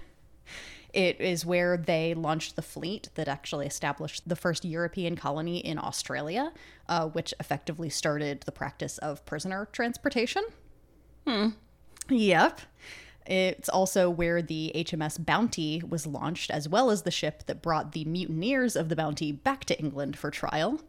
It 0.92 1.20
is 1.20 1.44
where 1.44 1.76
they 1.76 2.14
launched 2.14 2.56
the 2.56 2.62
fleet 2.62 3.10
that 3.14 3.28
actually 3.28 3.66
established 3.66 4.26
the 4.26 4.36
first 4.36 4.64
European 4.64 5.16
colony 5.16 5.58
in 5.58 5.78
Australia, 5.78 6.52
uh, 6.88 7.08
which 7.08 7.34
effectively 7.38 7.90
started 7.90 8.42
the 8.42 8.52
practice 8.52 8.96
of 8.98 9.24
prisoner 9.26 9.68
transportation. 9.72 10.42
Hmm. 11.26 11.48
Yep. 12.08 12.60
It's 13.26 13.68
also 13.68 14.08
where 14.08 14.40
the 14.40 14.72
HMS 14.74 15.24
Bounty 15.24 15.82
was 15.86 16.06
launched, 16.06 16.50
as 16.50 16.66
well 16.66 16.90
as 16.90 17.02
the 17.02 17.10
ship 17.10 17.44
that 17.46 17.60
brought 17.60 17.92
the 17.92 18.06
mutineers 18.06 18.74
of 18.74 18.88
the 18.88 18.96
Bounty 18.96 19.32
back 19.32 19.66
to 19.66 19.78
England 19.78 20.16
for 20.16 20.30
trial. 20.30 20.80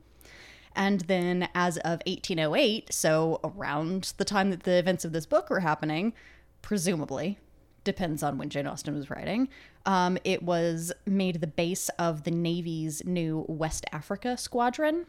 And 0.73 1.01
then, 1.01 1.49
as 1.53 1.77
of 1.79 2.01
1808, 2.07 2.93
so 2.93 3.41
around 3.43 4.13
the 4.15 4.23
time 4.23 4.51
that 4.51 4.63
the 4.63 4.77
events 4.77 5.03
of 5.03 5.11
this 5.11 5.25
book 5.25 5.49
were 5.49 5.59
happening, 5.59 6.13
presumably, 6.61 7.37
depends 7.83 8.23
on 8.23 8.37
when 8.37 8.49
Jane 8.49 8.67
Austen 8.67 8.95
was 8.95 9.09
writing, 9.09 9.49
um, 9.89 10.19
it 10.23 10.43
was 10.43 10.91
made 11.07 11.41
the 11.41 11.47
base 11.47 11.89
of 11.97 12.23
the 12.23 12.29
Navy's 12.29 13.03
new 13.05 13.43
West 13.47 13.87
Africa 13.91 14.37
Squadron, 14.37 15.07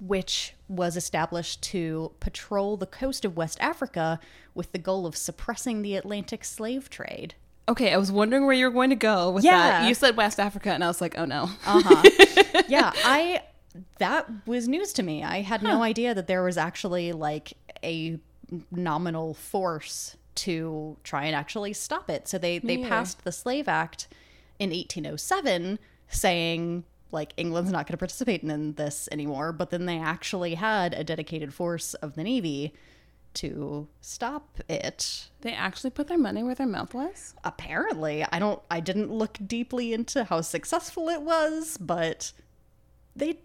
which 0.00 0.54
was 0.66 0.96
established 0.96 1.62
to 1.62 2.10
patrol 2.18 2.76
the 2.76 2.86
coast 2.86 3.24
of 3.24 3.36
West 3.36 3.58
Africa 3.60 4.18
with 4.56 4.72
the 4.72 4.78
goal 4.78 5.06
of 5.06 5.16
suppressing 5.16 5.82
the 5.82 5.94
Atlantic 5.94 6.44
slave 6.44 6.90
trade. 6.90 7.36
Okay, 7.68 7.92
I 7.92 7.96
was 7.96 8.10
wondering 8.10 8.44
where 8.44 8.56
you 8.56 8.64
were 8.64 8.72
going 8.72 8.90
to 8.90 8.96
go 8.96 9.30
with 9.30 9.44
Yeah. 9.44 9.56
that. 9.82 9.88
You 9.88 9.94
said 9.94 10.16
West 10.16 10.40
Africa, 10.40 10.70
and 10.72 10.82
I 10.82 10.88
was 10.88 11.00
like, 11.00 11.16
oh 11.16 11.24
no. 11.24 11.44
Uh-huh. 11.64 12.62
yeah, 12.68 12.90
I 13.04 13.42
that 13.98 14.28
was 14.48 14.66
news 14.66 14.92
to 14.94 15.04
me. 15.04 15.22
I 15.22 15.42
had 15.42 15.62
no 15.62 15.84
idea 15.84 16.12
that 16.12 16.26
there 16.26 16.42
was 16.42 16.58
actually 16.58 17.12
like 17.12 17.52
a 17.84 18.18
nominal 18.72 19.32
force 19.34 20.16
to 20.38 20.96
try 21.02 21.24
and 21.24 21.34
actually 21.34 21.72
stop 21.72 22.08
it. 22.08 22.28
So 22.28 22.38
they 22.38 22.58
they 22.58 22.78
passed 22.78 23.24
the 23.24 23.32
Slave 23.32 23.68
Act 23.68 24.08
in 24.58 24.70
1807 24.70 25.78
saying 26.08 26.84
like 27.10 27.32
England's 27.36 27.72
not 27.72 27.86
going 27.86 27.94
to 27.94 27.98
participate 27.98 28.42
in 28.42 28.74
this 28.74 29.08
anymore, 29.10 29.52
but 29.52 29.70
then 29.70 29.86
they 29.86 29.98
actually 29.98 30.54
had 30.54 30.92
a 30.94 31.02
dedicated 31.02 31.54
force 31.54 31.94
of 31.94 32.14
the 32.14 32.22
navy 32.22 32.74
to 33.34 33.88
stop 34.00 34.58
it. 34.68 35.28
They 35.40 35.52
actually 35.52 35.90
put 35.90 36.08
their 36.08 36.18
money 36.18 36.42
where 36.42 36.54
their 36.54 36.66
mouth 36.66 36.94
was? 36.94 37.34
Apparently, 37.44 38.24
I 38.30 38.38
don't 38.38 38.60
I 38.70 38.80
didn't 38.80 39.12
look 39.12 39.38
deeply 39.44 39.92
into 39.92 40.24
how 40.24 40.40
successful 40.40 41.08
it 41.08 41.22
was, 41.22 41.76
but 41.78 42.32
they 43.16 43.40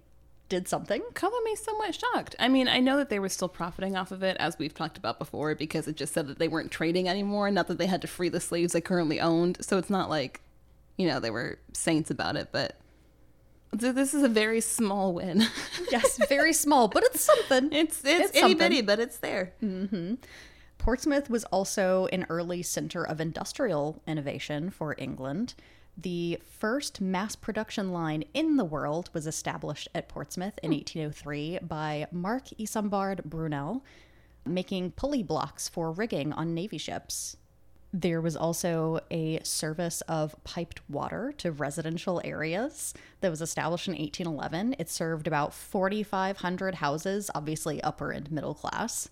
did 0.49 0.67
something. 0.67 1.01
Color 1.13 1.37
me 1.45 1.55
somewhat 1.55 1.95
shocked. 1.95 2.35
I 2.39 2.47
mean, 2.47 2.67
I 2.67 2.79
know 2.79 2.97
that 2.97 3.09
they 3.09 3.19
were 3.19 3.29
still 3.29 3.47
profiting 3.49 3.95
off 3.95 4.11
of 4.11 4.23
it, 4.23 4.37
as 4.39 4.57
we've 4.59 4.73
talked 4.73 4.97
about 4.97 5.17
before, 5.19 5.55
because 5.55 5.87
it 5.87 5.95
just 5.95 6.13
said 6.13 6.27
that 6.27 6.37
they 6.39 6.47
weren't 6.47 6.71
trading 6.71 7.07
anymore, 7.09 7.49
not 7.49 7.67
that 7.67 7.77
they 7.77 7.87
had 7.87 8.01
to 8.01 8.07
free 8.07 8.29
the 8.29 8.39
slaves 8.39 8.73
they 8.73 8.81
currently 8.81 9.19
owned. 9.19 9.57
So 9.61 9.77
it's 9.77 9.89
not 9.89 10.09
like, 10.09 10.41
you 10.97 11.07
know, 11.07 11.19
they 11.19 11.31
were 11.31 11.59
saints 11.73 12.11
about 12.11 12.35
it, 12.35 12.49
but 12.51 12.77
th- 13.79 13.95
this 13.95 14.13
is 14.13 14.21
a 14.23 14.29
very 14.29 14.61
small 14.61 15.13
win. 15.13 15.45
Yes, 15.91 16.19
very 16.27 16.53
small, 16.53 16.87
but 16.87 17.03
it's 17.03 17.21
something. 17.21 17.71
it's 17.71 18.01
it's, 18.03 18.29
It's 18.29 18.37
itty 18.37 18.55
bitty, 18.55 18.81
but 18.81 18.99
it's 18.99 19.17
there. 19.17 19.53
Mm-hmm. 19.63 20.15
Portsmouth 20.79 21.29
was 21.29 21.45
also 21.45 22.07
an 22.07 22.25
early 22.29 22.61
center 22.63 23.03
of 23.03 23.21
industrial 23.21 24.01
innovation 24.07 24.69
for 24.71 24.95
England. 24.97 25.53
The 25.97 26.39
first 26.45 27.01
mass 27.01 27.35
production 27.35 27.91
line 27.91 28.23
in 28.33 28.57
the 28.57 28.65
world 28.65 29.09
was 29.13 29.27
established 29.27 29.87
at 29.93 30.09
Portsmouth 30.09 30.59
in 30.63 30.71
hmm. 30.71 30.77
1803 30.77 31.59
by 31.61 32.07
Marc 32.11 32.49
Isambard 32.59 33.23
Brunel, 33.25 33.83
making 34.45 34.91
pulley 34.91 35.23
blocks 35.23 35.69
for 35.69 35.91
rigging 35.91 36.33
on 36.33 36.53
Navy 36.53 36.77
ships. 36.77 37.37
There 37.95 38.21
was 38.21 38.35
also 38.35 39.01
a 39.11 39.39
service 39.43 40.01
of 40.01 40.35
piped 40.43 40.81
water 40.89 41.31
to 41.37 41.51
residential 41.51 42.19
areas 42.23 42.95
that 43.21 43.29
was 43.29 43.41
established 43.41 43.87
in 43.87 43.93
1811. 43.93 44.77
It 44.79 44.89
served 44.89 45.27
about 45.27 45.53
4,500 45.53 46.75
houses, 46.75 47.29
obviously 47.35 47.83
upper 47.83 48.09
and 48.09 48.31
middle 48.31 48.55
class, 48.55 49.09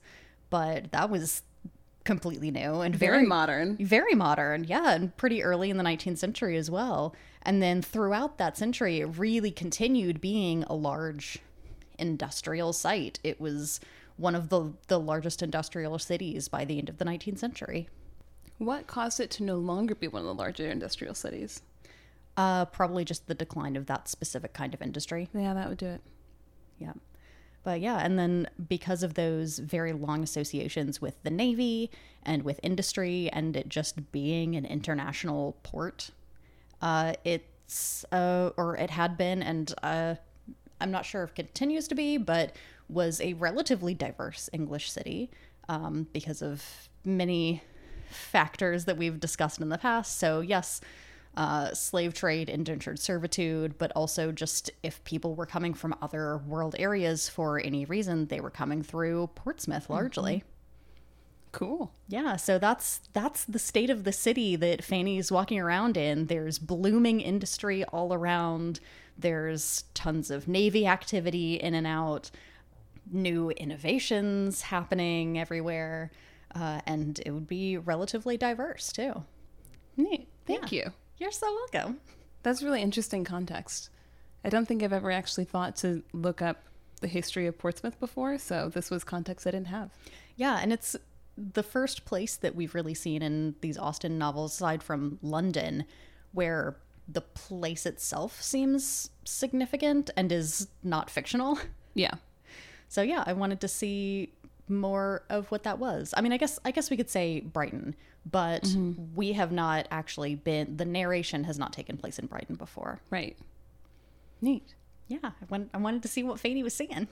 but 0.50 0.92
that 0.94 1.12
was 1.12 1.44
completely 2.04 2.52
new 2.52 2.82
and 2.82 2.96
Very 2.96 3.18
very 3.18 3.26
modern. 3.28 3.78
very 3.78 4.16
modern, 4.16 4.64
yeah, 4.64 4.94
and 4.94 5.16
pretty 5.18 5.44
early 5.44 5.70
in 5.70 5.78
the 5.78 5.84
19th 5.84 6.18
century 6.18 6.58
as 6.58 6.70
well. 6.72 7.16
And 7.44 7.62
then 7.62 7.82
throughout 7.82 8.38
that 8.38 8.58
century, 8.58 9.00
it 9.02 9.06
really 9.18 9.52
continued 9.52 10.20
being 10.22 10.64
a 10.64 10.74
large 10.74 11.40
industrial 12.00 12.74
site. 12.74 13.20
It 13.24 13.40
was 13.40 13.80
one 14.18 14.36
of 14.36 14.50
the, 14.50 14.74
the 14.88 15.00
largest 15.00 15.42
industrial 15.42 15.98
cities 16.00 16.48
by 16.48 16.66
the 16.66 16.78
end 16.78 16.90
of 16.90 16.98
the 16.98 17.06
19th 17.06 17.40
century. 17.40 17.88
What 18.58 18.86
caused 18.88 19.20
it 19.20 19.32
to 19.32 19.44
no 19.44 19.58
longer 19.58 19.96
be 19.96 20.08
one 20.08 20.22
of 20.22 20.28
the 20.28 20.34
larger 20.36 20.70
industrial 20.70 21.16
cities? 21.16 21.62
Uh, 22.38 22.66
probably 22.66 23.04
just 23.04 23.28
the 23.28 23.34
decline 23.34 23.76
of 23.76 23.88
that 23.88 24.08
specific 24.08 24.54
kind 24.54 24.74
of 24.74 24.82
industry. 24.82 25.30
Yeah, 25.34 25.54
that 25.54 25.68
would 25.70 25.78
do 25.80 25.88
it. 25.88 26.02
Yeah. 26.78 26.94
But 27.64 27.80
yeah, 27.80 27.98
and 27.98 28.18
then 28.18 28.48
because 28.68 29.04
of 29.04 29.14
those 29.14 29.60
very 29.60 29.94
long 29.94 30.24
associations 30.24 31.00
with 31.00 31.22
the 31.24 31.30
Navy 31.30 31.92
and 32.24 32.44
with 32.44 32.60
industry 32.64 33.30
and 33.32 33.56
it 33.56 33.70
just 33.70 34.12
being 34.12 34.56
an 34.56 34.66
international 34.66 35.58
port, 35.62 36.10
uh, 36.82 37.14
it's, 37.24 38.04
uh, 38.12 38.50
or 38.58 38.76
it 38.78 38.90
had 38.90 39.16
been, 39.16 39.44
and 39.44 39.74
uh, 39.84 40.16
I'm 40.80 40.92
not 40.92 41.06
sure 41.06 41.24
if 41.24 41.36
continues 41.36 41.88
to 41.90 41.96
be, 41.96 42.18
but 42.18 42.56
was 42.90 43.22
a 43.22 43.34
relatively 43.34 43.94
diverse 43.94 44.50
English 44.52 44.92
city 44.92 45.30
um, 45.70 46.08
because 46.12 46.42
of 46.42 46.90
many 47.06 47.62
factors 48.10 48.86
that 48.86 48.98
we've 48.98 49.20
discussed 49.20 49.62
in 49.62 49.70
the 49.70 49.78
past. 49.78 50.18
So, 50.18 50.42
yes, 50.42 50.82
uh, 51.38 51.74
slave 51.74 52.14
trade, 52.14 52.50
indentured 52.50 53.00
servitude, 53.00 53.78
but 53.78 53.92
also 53.96 54.32
just 54.32 54.72
if 54.84 55.04
people 55.04 55.36
were 55.36 55.46
coming 55.46 55.74
from 55.74 55.96
other 56.02 56.38
world 56.40 56.76
areas 56.78 57.30
for 57.30 57.60
any 57.60 57.86
reason, 57.86 58.28
they 58.28 58.42
were 58.42 58.50
coming 58.50 58.84
through 58.84 59.28
Portsmouth 59.36 59.90
largely. 59.90 60.44
Cool. 61.52 61.92
Yeah, 62.08 62.38
so 62.38 62.58
that's 62.58 63.02
that's 63.14 63.44
the 63.44 63.60
state 63.60 63.90
of 63.90 64.04
the 64.04 64.14
city 64.14 64.56
that 64.56 64.84
Fanny's 64.84 65.32
walking 65.32 65.60
around 65.60 65.98
in. 65.98 66.28
There's 66.28 66.60
blooming 66.60 67.20
industry 67.20 67.84
all 67.86 68.14
around. 68.14 68.80
There's 69.18 69.84
tons 69.94 70.32
of 70.32 70.48
navy 70.48 70.88
activity 70.88 71.56
in 71.56 71.74
and 71.74 71.86
out, 71.86 72.32
new 73.12 73.52
innovations 73.52 74.62
happening 74.62 75.38
everywhere, 75.38 76.12
uh, 76.56 76.82
and 76.86 77.20
it 77.26 77.32
would 77.32 77.48
be 77.48 77.78
relatively 77.78 78.38
diverse 78.38 78.92
too. 78.92 79.24
Neat. 79.98 80.30
Thank 80.48 80.72
you. 80.72 80.92
You're 81.22 81.30
so 81.30 81.56
welcome. 81.72 82.00
That's 82.42 82.64
really 82.64 82.82
interesting 82.82 83.24
context. 83.24 83.92
I 84.44 84.50
don't 84.50 84.68
think 84.68 84.82
I've 84.82 84.92
ever 84.92 85.12
actually 85.12 85.46
thought 85.46 85.76
to 85.78 86.02
look 86.14 86.42
up 86.42 86.64
the 87.00 87.08
history 87.08 87.46
of 87.46 87.60
Portsmouth 87.60 88.00
before, 88.00 88.40
so 88.40 88.70
this 88.70 88.90
was 88.90 89.04
context 89.04 89.46
I 89.46 89.52
didn't 89.52 89.68
have. 89.68 89.92
Yeah, 90.36 90.58
and 90.60 90.74
it's 90.74 90.96
the 91.38 91.62
first 91.62 92.06
place 92.06 92.36
that 92.38 92.56
we've 92.56 92.74
really 92.74 92.96
seen 92.96 93.22
in 93.22 93.54
these 93.62 93.78
Austen 93.78 94.18
novels, 94.18 94.56
aside 94.56 94.82
from 94.82 95.20
London, 95.22 95.86
where 96.32 96.78
the 97.08 97.22
place 97.22 97.86
itself 97.86 98.42
seems 98.42 99.12
significant 99.24 100.10
and 100.18 100.32
is 100.32 100.70
not 100.82 101.12
fictional. 101.12 101.60
Yeah. 101.94 102.16
So, 102.88 103.04
yeah, 103.04 103.24
I 103.28 103.34
wanted 103.34 103.62
to 103.62 103.68
see 103.68 104.34
more 104.72 105.24
of 105.30 105.52
what 105.52 105.64
that 105.64 105.80
was. 105.80 106.14
I 106.16 106.22
mean, 106.22 106.32
I 106.32 106.38
guess 106.38 106.60
I 106.66 106.72
guess 106.72 106.90
we 106.90 106.98
could 106.98 107.10
say 107.10 107.42
Brighton, 107.42 107.96
but 108.30 108.64
mm-hmm. 108.64 109.16
we 109.16 109.34
have 109.34 109.52
not 109.52 109.88
actually 109.92 110.36
been 110.36 110.78
the 110.78 110.86
narration 110.86 111.44
has 111.44 111.60
not 111.60 111.74
taken 111.74 111.98
place 111.98 112.18
in 112.20 112.26
Brighton 112.28 112.56
before. 112.56 113.02
Right. 113.10 113.38
Neat. 114.42 114.74
Yeah, 115.08 115.20
I 115.24 115.46
went, 115.50 115.70
I 115.74 115.78
wanted 115.78 116.02
to 116.04 116.08
see 116.08 116.24
what 116.24 116.40
Fanny 116.40 116.64
was 116.64 116.74
seeing. 116.74 117.08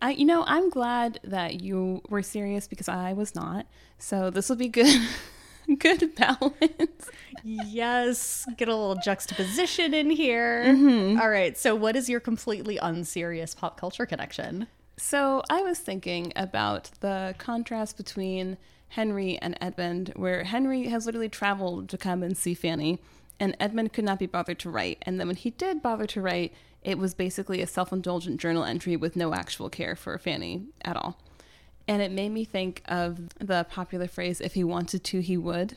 I, 0.00 0.10
you 0.10 0.24
know, 0.24 0.44
I'm 0.46 0.70
glad 0.70 1.18
that 1.24 1.62
you 1.62 2.02
were 2.08 2.22
serious 2.22 2.68
because 2.68 2.88
I 2.88 3.14
was 3.14 3.34
not. 3.34 3.66
So 3.98 4.30
this 4.30 4.48
will 4.48 4.56
be 4.56 4.68
good, 4.68 5.00
good 5.78 6.14
balance. 6.14 7.10
yes, 7.42 8.46
get 8.56 8.68
a 8.68 8.76
little 8.76 8.96
juxtaposition 8.96 9.94
in 9.94 10.10
here. 10.10 10.64
Mm-hmm. 10.66 11.20
All 11.20 11.30
right, 11.30 11.56
so 11.56 11.74
what 11.74 11.96
is 11.96 12.08
your 12.08 12.20
completely 12.20 12.76
unserious 12.76 13.54
pop 13.54 13.80
culture 13.80 14.06
connection? 14.06 14.68
So 14.98 15.42
I 15.48 15.62
was 15.62 15.78
thinking 15.78 16.32
about 16.34 16.90
the 17.00 17.34
contrast 17.38 17.96
between 17.96 18.58
Henry 18.88 19.38
and 19.40 19.56
Edmund, 19.60 20.12
where 20.16 20.42
Henry 20.42 20.88
has 20.88 21.06
literally 21.06 21.28
traveled 21.28 21.88
to 21.90 21.96
come 21.96 22.22
and 22.24 22.36
see 22.36 22.52
Fanny, 22.52 22.98
and 23.38 23.56
Edmund 23.60 23.92
could 23.92 24.04
not 24.04 24.18
be 24.18 24.26
bothered 24.26 24.58
to 24.60 24.70
write. 24.70 24.98
And 25.02 25.20
then 25.20 25.28
when 25.28 25.36
he 25.36 25.50
did 25.50 25.82
bother 25.82 26.06
to 26.06 26.20
write, 26.20 26.52
it 26.82 26.98
was 26.98 27.14
basically 27.14 27.62
a 27.62 27.66
self 27.66 27.92
indulgent 27.92 28.40
journal 28.40 28.64
entry 28.64 28.96
with 28.96 29.14
no 29.14 29.32
actual 29.34 29.70
care 29.70 29.94
for 29.94 30.18
Fanny 30.18 30.66
at 30.84 30.96
all. 30.96 31.16
And 31.86 32.02
it 32.02 32.10
made 32.10 32.30
me 32.30 32.44
think 32.44 32.82
of 32.86 33.28
the 33.38 33.66
popular 33.70 34.08
phrase, 34.08 34.40
if 34.40 34.54
he 34.54 34.64
wanted 34.64 35.04
to, 35.04 35.20
he 35.20 35.36
would. 35.36 35.76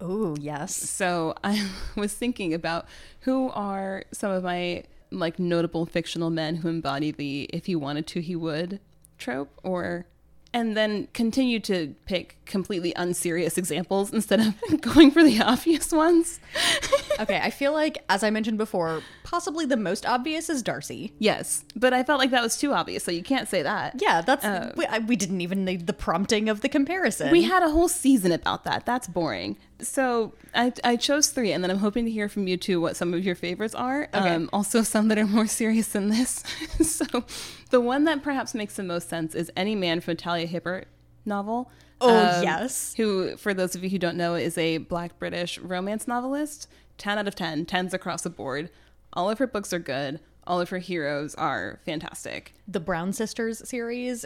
Oh, 0.00 0.36
yes. 0.38 0.76
So 0.76 1.34
I 1.44 1.68
was 1.96 2.14
thinking 2.14 2.54
about 2.54 2.86
who 3.20 3.50
are 3.50 4.04
some 4.12 4.30
of 4.30 4.44
my 4.44 4.84
like 5.10 5.38
notable 5.38 5.86
fictional 5.86 6.30
men 6.30 6.56
who 6.56 6.68
embody 6.68 7.10
the 7.10 7.48
if 7.52 7.66
he 7.66 7.76
wanted 7.76 8.06
to 8.06 8.20
he 8.20 8.36
would 8.36 8.80
trope 9.18 9.50
or 9.62 10.06
and 10.52 10.76
then 10.76 11.08
continue 11.12 11.60
to 11.60 11.94
pick 12.06 12.36
completely 12.44 12.92
unserious 12.96 13.56
examples 13.62 14.12
instead 14.12 14.40
of 14.40 14.54
going 14.80 15.10
for 15.10 15.22
the 15.22 15.40
obvious 15.40 15.92
ones. 15.92 16.40
Okay, 17.20 17.38
I 17.42 17.50
feel 17.50 17.72
like, 17.72 18.02
as 18.08 18.22
I 18.24 18.30
mentioned 18.30 18.58
before, 18.58 19.02
possibly 19.24 19.66
the 19.66 19.76
most 19.76 20.06
obvious 20.06 20.48
is 20.48 20.62
Darcy. 20.62 21.12
yes, 21.18 21.64
but 21.76 21.92
I 21.92 22.02
felt 22.02 22.18
like 22.18 22.30
that 22.30 22.42
was 22.42 22.56
too 22.56 22.72
obvious, 22.72 23.04
so 23.04 23.10
you 23.10 23.22
can't 23.22 23.48
say 23.48 23.62
that. 23.62 24.00
Yeah, 24.00 24.20
that's 24.22 24.76
we, 24.76 24.86
I, 24.86 24.98
we 24.98 25.16
didn't 25.16 25.40
even 25.40 25.64
need 25.64 25.86
the 25.86 25.92
prompting 25.92 26.48
of 26.48 26.60
the 26.62 26.68
comparison. 26.68 27.30
We 27.30 27.42
had 27.42 27.62
a 27.62 27.70
whole 27.70 27.88
season 27.88 28.32
about 28.32 28.64
that. 28.64 28.86
That's 28.86 29.06
boring. 29.06 29.56
So 29.80 30.34
I, 30.54 30.72
I 30.84 30.96
chose 30.96 31.28
three, 31.30 31.52
and 31.52 31.62
then 31.64 31.70
I'm 31.70 31.78
hoping 31.78 32.04
to 32.04 32.10
hear 32.10 32.28
from 32.28 32.46
you 32.48 32.56
too 32.56 32.80
what 32.80 32.96
some 32.96 33.14
of 33.14 33.24
your 33.24 33.34
favorites 33.34 33.74
are. 33.74 34.08
Okay. 34.14 34.34
Um, 34.34 34.50
also, 34.52 34.82
some 34.82 35.08
that 35.08 35.18
are 35.18 35.26
more 35.26 35.46
serious 35.60 35.88
than 35.88 36.08
this. 36.08 36.42
so 36.82 37.24
the 37.70 37.80
one 37.80 38.04
that 38.04 38.22
perhaps 38.22 38.54
makes 38.54 38.76
the 38.76 38.82
most 38.82 39.08
sense 39.08 39.34
is 39.34 39.50
Any 39.56 39.74
Man 39.74 40.00
from 40.00 40.16
Talia 40.16 40.46
Hibbert 40.46 40.88
novel. 41.24 41.70
Oh, 42.02 42.08
Um, 42.38 42.42
yes. 42.42 42.94
Who, 42.96 43.36
for 43.36 43.52
those 43.52 43.74
of 43.74 43.84
you 43.84 43.90
who 43.90 43.98
don't 43.98 44.16
know, 44.16 44.34
is 44.34 44.56
a 44.56 44.78
black 44.78 45.18
British 45.18 45.58
romance 45.58 46.08
novelist. 46.08 46.66
10 47.00 47.18
out 47.18 47.26
of 47.26 47.34
10, 47.34 47.66
10s 47.66 47.92
across 47.92 48.22
the 48.22 48.30
board. 48.30 48.70
All 49.12 49.28
of 49.28 49.38
her 49.38 49.46
books 49.48 49.72
are 49.72 49.78
good. 49.80 50.20
All 50.46 50.60
of 50.60 50.68
her 50.70 50.78
heroes 50.78 51.34
are 51.34 51.80
fantastic. 51.84 52.54
the 52.68 52.78
Brown 52.80 53.12
Sisters 53.12 53.66
series, 53.68 54.24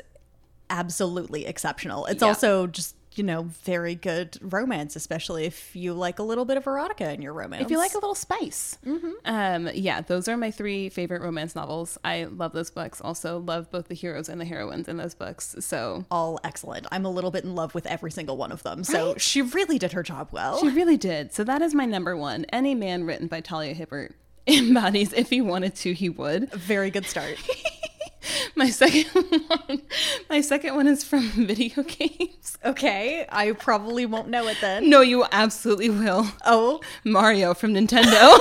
absolutely 0.70 1.46
exceptional. 1.46 2.06
It's 2.06 2.22
Yeah. 2.22 2.28
also 2.28 2.66
just 2.66 2.94
you 3.16 3.24
know 3.24 3.42
very 3.64 3.94
good 3.94 4.38
romance, 4.40 4.96
especially 4.96 5.44
if 5.44 5.74
you 5.74 5.92
like 5.94 6.18
a 6.18 6.22
little 6.22 6.44
bit 6.44 6.56
of 6.56 6.64
erotica 6.64 7.14
in 7.14 7.22
your 7.22 7.32
romance. 7.32 7.62
If 7.64 7.70
you 7.70 7.78
like 7.78 7.92
a 7.92 7.98
little 7.98 8.14
spice. 8.14 8.78
Um, 9.24 9.68
yeah, 9.74 10.00
those 10.00 10.28
are 10.28 10.36
my 10.36 10.50
three 10.50 10.88
favorite 10.88 11.22
romance 11.22 11.54
novels. 11.54 11.98
I 12.04 12.24
love 12.24 12.52
those 12.52 12.70
books. 12.70 13.00
Also, 13.00 13.38
love 13.38 13.70
both 13.70 13.88
the 13.88 13.94
heroes 13.94 14.28
and 14.28 14.40
the 14.40 14.44
heroines 14.44 14.88
in 14.88 14.96
those 14.96 15.14
books. 15.14 15.56
So 15.60 16.04
all 16.10 16.40
excellent. 16.44 16.86
I'm 16.92 17.04
a 17.04 17.10
little 17.10 17.30
bit 17.30 17.44
in 17.44 17.54
love 17.54 17.74
with 17.74 17.86
every 17.86 18.10
single 18.10 18.36
one 18.36 18.52
of 18.52 18.62
them. 18.62 18.84
So 18.84 19.14
she 19.16 19.42
really 19.42 19.78
did 19.78 19.92
her 19.92 20.02
job 20.02 20.28
well. 20.32 20.58
she 20.60 20.68
really 20.68 20.96
did. 20.96 21.32
So 21.32 21.44
that 21.44 21.62
is 21.62 21.74
my 21.74 21.84
number 21.86 22.16
one. 22.16 22.44
Any 22.52 22.74
man 22.74 23.04
written 23.04 23.26
by 23.28 23.40
Talia 23.40 23.74
Hibbert 23.74 24.14
embodies 24.46 25.12
if 25.12 25.30
he 25.30 25.40
wanted 25.40 25.74
to, 25.76 25.92
he 25.94 26.08
would. 26.08 26.52
Very 26.52 26.90
good 26.90 27.06
start. 27.06 27.36
My 28.54 28.70
second 28.70 29.04
one, 29.46 29.82
my 30.28 30.40
second 30.40 30.76
one 30.76 30.86
is 30.86 31.04
from 31.04 31.28
video 31.46 31.82
games. 31.82 32.58
okay, 32.64 33.26
I 33.28 33.52
probably 33.52 34.06
won't 34.06 34.28
know 34.28 34.46
it 34.46 34.58
then. 34.60 34.88
No, 34.88 35.00
you 35.00 35.24
absolutely 35.32 35.90
will. 35.90 36.26
Oh, 36.44 36.80
Mario 37.04 37.54
from 37.54 37.74
Nintendo. 37.74 38.38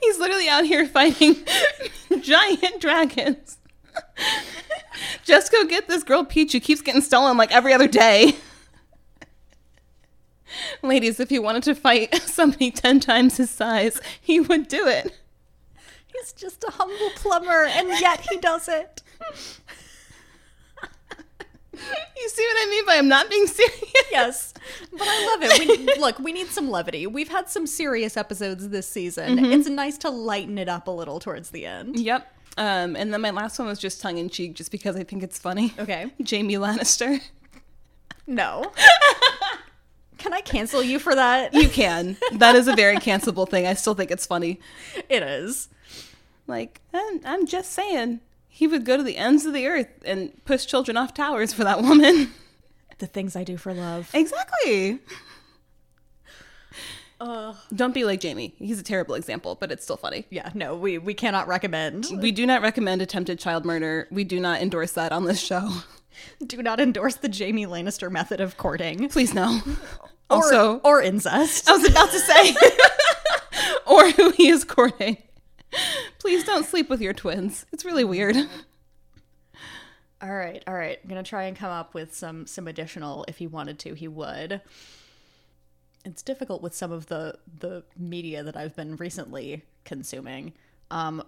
He's 0.00 0.18
literally 0.18 0.48
out 0.48 0.64
here 0.64 0.86
fighting 0.86 1.36
giant 2.20 2.80
dragons. 2.80 3.58
Just 5.24 5.50
go 5.50 5.64
get 5.64 5.88
this 5.88 6.02
girl 6.02 6.24
Peach 6.24 6.52
who 6.52 6.60
keeps 6.60 6.80
getting 6.80 7.00
stolen 7.00 7.36
like 7.36 7.52
every 7.52 7.72
other 7.72 7.88
day. 7.88 8.36
Ladies, 10.82 11.20
if 11.20 11.28
he 11.28 11.38
wanted 11.38 11.64
to 11.64 11.74
fight 11.74 12.14
somebody 12.22 12.70
10 12.70 13.00
times 13.00 13.36
his 13.36 13.50
size, 13.50 14.00
he 14.20 14.40
would 14.40 14.68
do 14.68 14.86
it. 14.86 15.18
He's 16.18 16.32
just 16.32 16.64
a 16.64 16.70
humble 16.70 17.10
plumber, 17.16 17.64
and 17.64 17.88
yet 17.88 18.26
he 18.30 18.36
does 18.38 18.68
it. 18.68 19.02
You 21.72 22.28
see 22.30 22.46
what 22.46 22.56
I 22.58 22.66
mean 22.70 22.86
by 22.86 22.96
I'm 22.96 23.08
not 23.08 23.28
being 23.28 23.46
serious? 23.46 23.92
Yes, 24.10 24.54
but 24.92 25.02
I 25.02 25.26
love 25.26 25.42
it. 25.42 25.68
We, 25.68 26.00
look, 26.00 26.18
we 26.18 26.32
need 26.32 26.46
some 26.46 26.70
levity. 26.70 27.06
We've 27.06 27.28
had 27.28 27.50
some 27.50 27.66
serious 27.66 28.16
episodes 28.16 28.70
this 28.70 28.88
season. 28.88 29.44
It's 29.44 29.68
nice 29.68 29.98
to 29.98 30.08
lighten 30.10 30.56
it 30.56 30.70
up 30.70 30.88
a 30.88 30.90
little 30.90 31.20
towards 31.20 31.50
the 31.50 31.66
end. 31.66 31.98
Yep. 31.98 32.26
Um, 32.56 32.96
and 32.96 33.12
then 33.12 33.20
my 33.20 33.30
last 33.30 33.58
one 33.58 33.68
was 33.68 33.78
just 33.78 34.00
tongue 34.00 34.16
in 34.16 34.30
cheek, 34.30 34.54
just 34.54 34.70
because 34.70 34.96
I 34.96 35.04
think 35.04 35.22
it's 35.22 35.38
funny. 35.38 35.74
Okay. 35.78 36.10
Jaime 36.28 36.54
Lannister. 36.54 37.20
No. 38.26 38.72
Can 40.16 40.32
I 40.32 40.40
cancel 40.40 40.82
you 40.82 40.98
for 40.98 41.14
that? 41.14 41.52
You 41.52 41.68
can. 41.68 42.16
That 42.32 42.54
is 42.54 42.66
a 42.68 42.74
very 42.74 42.96
cancelable 42.96 43.46
thing. 43.46 43.66
I 43.66 43.74
still 43.74 43.94
think 43.94 44.10
it's 44.10 44.24
funny. 44.24 44.58
It 45.10 45.22
is. 45.22 45.68
Like, 46.46 46.80
I'm, 46.94 47.20
I'm 47.24 47.46
just 47.46 47.72
saying, 47.72 48.20
he 48.48 48.66
would 48.66 48.84
go 48.84 48.96
to 48.96 49.02
the 49.02 49.16
ends 49.16 49.44
of 49.46 49.52
the 49.52 49.66
earth 49.66 49.88
and 50.04 50.32
push 50.44 50.64
children 50.66 50.96
off 50.96 51.12
towers 51.14 51.52
for 51.52 51.64
that 51.64 51.82
woman. 51.82 52.32
The 52.98 53.06
things 53.06 53.36
I 53.36 53.44
do 53.44 53.58
for 53.58 53.74
love. 53.74 54.08
Exactly. 54.14 55.00
Uh, 57.20 57.52
Don't 57.74 57.92
be 57.92 58.04
like 58.04 58.22
Jaime. 58.22 58.54
He's 58.58 58.80
a 58.80 58.82
terrible 58.82 59.14
example, 59.14 59.54
but 59.58 59.70
it's 59.70 59.84
still 59.84 59.98
funny. 59.98 60.24
yeah, 60.30 60.50
no, 60.54 60.74
we, 60.76 60.96
we 60.96 61.12
cannot 61.12 61.46
recommend. 61.48 62.06
We 62.20 62.32
do 62.32 62.46
not 62.46 62.62
recommend 62.62 63.02
attempted 63.02 63.38
child 63.38 63.66
murder. 63.66 64.06
We 64.10 64.24
do 64.24 64.40
not 64.40 64.62
endorse 64.62 64.92
that 64.92 65.12
on 65.12 65.24
this 65.26 65.40
show. 65.40 65.68
Do 66.46 66.62
not 66.62 66.80
endorse 66.80 67.16
the 67.16 67.28
Jaime 67.28 67.66
Lannister 67.66 68.10
method 68.10 68.40
of 68.40 68.56
courting. 68.56 69.06
Please 69.10 69.34
no. 69.34 69.60
Or, 70.30 70.36
Also, 70.38 70.78
or 70.78 71.02
incest. 71.02 71.68
I 71.68 71.72
was 71.76 71.86
about 71.86 72.10
to 72.10 72.18
say, 72.18 72.56
or 73.86 74.10
who 74.12 74.30
he 74.30 74.48
is 74.48 74.64
courting. 74.64 75.18
Please 76.18 76.44
don't 76.44 76.64
sleep 76.66 76.88
with 76.88 77.00
your 77.00 77.12
twins. 77.12 77.66
It's 77.72 77.84
really 77.84 78.04
weird. 78.04 78.36
All 80.22 80.34
right, 80.34 80.62
all 80.66 80.74
right. 80.74 80.98
I'm 81.02 81.08
gonna 81.08 81.22
try 81.22 81.44
and 81.44 81.56
come 81.56 81.70
up 81.70 81.92
with 81.92 82.14
some 82.14 82.46
some 82.46 82.66
additional. 82.66 83.24
If 83.28 83.38
he 83.38 83.46
wanted 83.46 83.78
to, 83.80 83.94
he 83.94 84.08
would. 84.08 84.62
It's 86.04 86.22
difficult 86.22 86.62
with 86.62 86.74
some 86.74 86.90
of 86.90 87.06
the 87.06 87.38
the 87.60 87.84
media 87.98 88.42
that 88.42 88.56
I've 88.56 88.74
been 88.74 88.96
recently 88.96 89.64
consuming. 89.84 90.54
Um, 90.90 91.22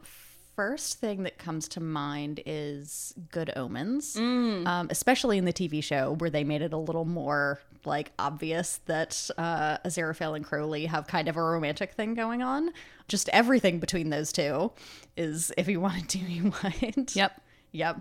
first 0.58 0.98
thing 0.98 1.22
that 1.22 1.38
comes 1.38 1.68
to 1.68 1.78
mind 1.78 2.40
is 2.44 3.14
Good 3.30 3.52
Omens, 3.54 4.16
um, 4.16 4.88
especially 4.90 5.38
in 5.38 5.44
the 5.44 5.52
TV 5.52 5.80
show 5.80 6.16
where 6.18 6.30
they 6.30 6.42
made 6.42 6.62
it 6.62 6.72
a 6.72 6.76
little 6.76 7.04
more 7.04 7.60
like 7.84 8.10
obvious 8.18 8.80
that 8.86 9.30
uh, 9.38 9.78
Aziraphale 9.86 10.34
and 10.34 10.44
Crowley 10.44 10.86
have 10.86 11.06
kind 11.06 11.28
of 11.28 11.36
a 11.36 11.42
romantic 11.42 11.92
thing 11.92 12.14
going 12.14 12.42
on. 12.42 12.70
Just 13.06 13.28
everything 13.28 13.78
between 13.78 14.10
those 14.10 14.32
two 14.32 14.72
is 15.16 15.52
if 15.56 15.68
you 15.68 15.80
wanted 15.80 16.08
to, 16.08 16.18
he 16.18 16.40
would. 16.40 17.14
Yep. 17.14 17.40
Yep. 17.70 18.00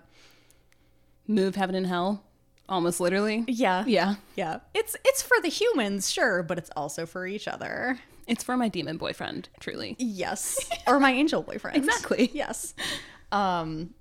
Move 1.28 1.54
heaven 1.54 1.76
and 1.76 1.86
hell. 1.86 2.24
Almost 2.68 3.00
literally. 3.00 3.46
Yeah. 3.48 3.84
Yeah. 3.86 4.16
Yeah. 4.36 4.62
It's 4.74 4.96
it's 5.06 5.22
for 5.22 5.40
the 5.44 5.50
humans, 5.50 6.10
sure, 6.10 6.42
but 6.42 6.58
it's 6.58 6.72
also 6.76 7.06
for 7.06 7.28
each 7.28 7.48
other. 7.48 8.00
It's 8.28 8.44
for 8.44 8.58
my 8.58 8.68
demon 8.70 8.98
boyfriend, 8.98 9.50
truly. 9.60 9.96
Yes. 10.00 10.70
or 10.88 11.00
my 11.00 11.12
angel 11.12 11.42
boyfriend. 11.42 11.78
Exactly. 11.78 12.30
Yes. 12.34 12.74
Um 13.32 13.94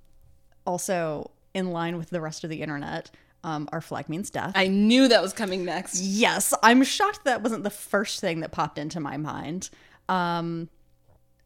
also 0.65 1.31
in 1.53 1.71
line 1.71 1.97
with 1.97 2.09
the 2.09 2.21
rest 2.21 2.43
of 2.43 2.49
the 2.49 2.61
internet, 2.61 3.09
um 3.43 3.67
our 3.71 3.81
flag 3.81 4.09
means 4.09 4.29
death. 4.29 4.51
I 4.55 4.67
knew 4.67 5.07
that 5.07 5.21
was 5.21 5.33
coming 5.33 5.65
next. 5.65 5.99
yes, 6.01 6.53
I'm 6.63 6.83
shocked 6.83 7.23
that 7.25 7.41
wasn't 7.41 7.63
the 7.63 7.69
first 7.69 8.19
thing 8.21 8.41
that 8.41 8.51
popped 8.51 8.77
into 8.77 8.99
my 8.99 9.17
mind. 9.17 9.69
Um 10.09 10.69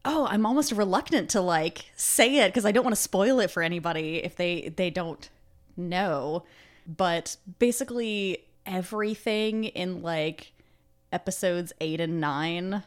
Oh, 0.04 0.26
I'm 0.28 0.44
almost 0.44 0.72
reluctant 0.72 1.30
to 1.30 1.40
like 1.40 1.84
say 1.94 2.38
it 2.38 2.48
because 2.48 2.66
I 2.66 2.72
don't 2.72 2.82
want 2.82 2.96
to 2.96 3.00
spoil 3.00 3.38
it 3.38 3.52
for 3.52 3.62
anybody 3.62 4.16
if 4.24 4.34
they 4.36 4.72
they 4.76 4.90
don't 4.90 5.30
know. 5.76 6.42
But 6.86 7.36
basically 7.60 8.44
everything 8.66 9.64
in 9.64 10.02
like 10.02 10.52
episodes 11.12 11.72
8 11.80 12.00
and 12.00 12.20
9 12.20 12.82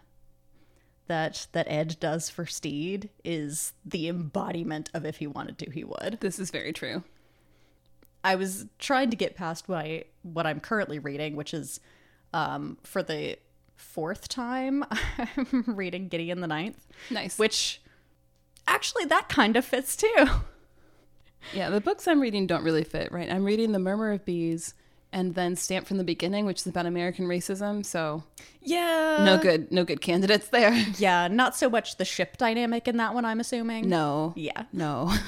that 1.08 1.48
that 1.52 1.68
Ed 1.70 1.98
does 2.00 2.30
for 2.30 2.46
Stede 2.46 3.10
is 3.24 3.74
the 3.86 4.08
embodiment 4.08 4.90
of 4.94 5.06
if 5.06 5.18
he 5.18 5.28
wanted 5.28 5.58
to, 5.60 5.70
he 5.70 5.84
would. 5.84 6.18
This 6.20 6.40
is 6.40 6.50
very 6.52 6.74
true. 6.74 7.04
I 8.24 8.36
was 8.36 8.66
trying 8.80 9.12
to 9.12 9.16
get 9.16 9.36
past 9.36 9.70
my 9.70 10.06
what 10.24 10.48
I'm 10.48 10.60
currently 10.60 10.98
reading, 10.98 11.36
which 11.36 11.54
is 11.54 11.80
um, 12.34 12.78
for 12.84 13.04
the 13.04 13.38
fourth 13.76 14.28
time 14.28 14.84
I'm 15.18 15.64
reading 15.68 16.08
Gideon 16.08 16.40
the 16.42 16.48
Ninth, 16.48 16.88
Nice. 17.12 17.38
which 17.38 17.82
actually 18.68 19.06
that 19.06 19.30
kind 19.30 19.56
of 19.56 19.64
fits 19.64 19.96
too. 19.96 20.26
yeah, 21.54 21.70
the 21.70 21.80
books 21.82 22.08
I'm 22.08 22.20
reading 22.20 22.48
don't 22.48 22.64
really 22.64 22.84
fit, 22.84 23.12
right? 23.12 23.32
I'm 23.32 23.46
reading 23.46 23.74
The 23.74 23.80
Murmur 23.80 24.12
of 24.12 24.26
Bees 24.26 24.74
and 25.16 25.34
then 25.34 25.56
Stamped 25.56 25.88
from 25.88 25.98
the 25.98 26.04
Beginning, 26.04 26.46
which 26.46 26.60
is 26.60 26.68
about 26.68 26.86
American 26.86 27.26
racism. 27.26 27.84
So 27.86 28.24
Yeah. 28.62 29.24
no 29.26 29.38
good, 29.42 29.72
no 29.72 29.84
good 29.86 30.02
candidates 30.02 30.50
there. 30.50 30.74
Yeah, 30.98 31.28
not 31.30 31.56
so 31.56 31.70
much 31.70 31.96
the 31.98 32.06
ship 32.06 32.36
dynamic 32.38 32.88
in 32.88 32.98
that 32.98 33.14
one, 33.16 33.24
I'm 33.26 33.40
assuming. 33.40 33.88
No. 33.90 34.34
Yeah. 34.36 34.64
No. 34.74 35.12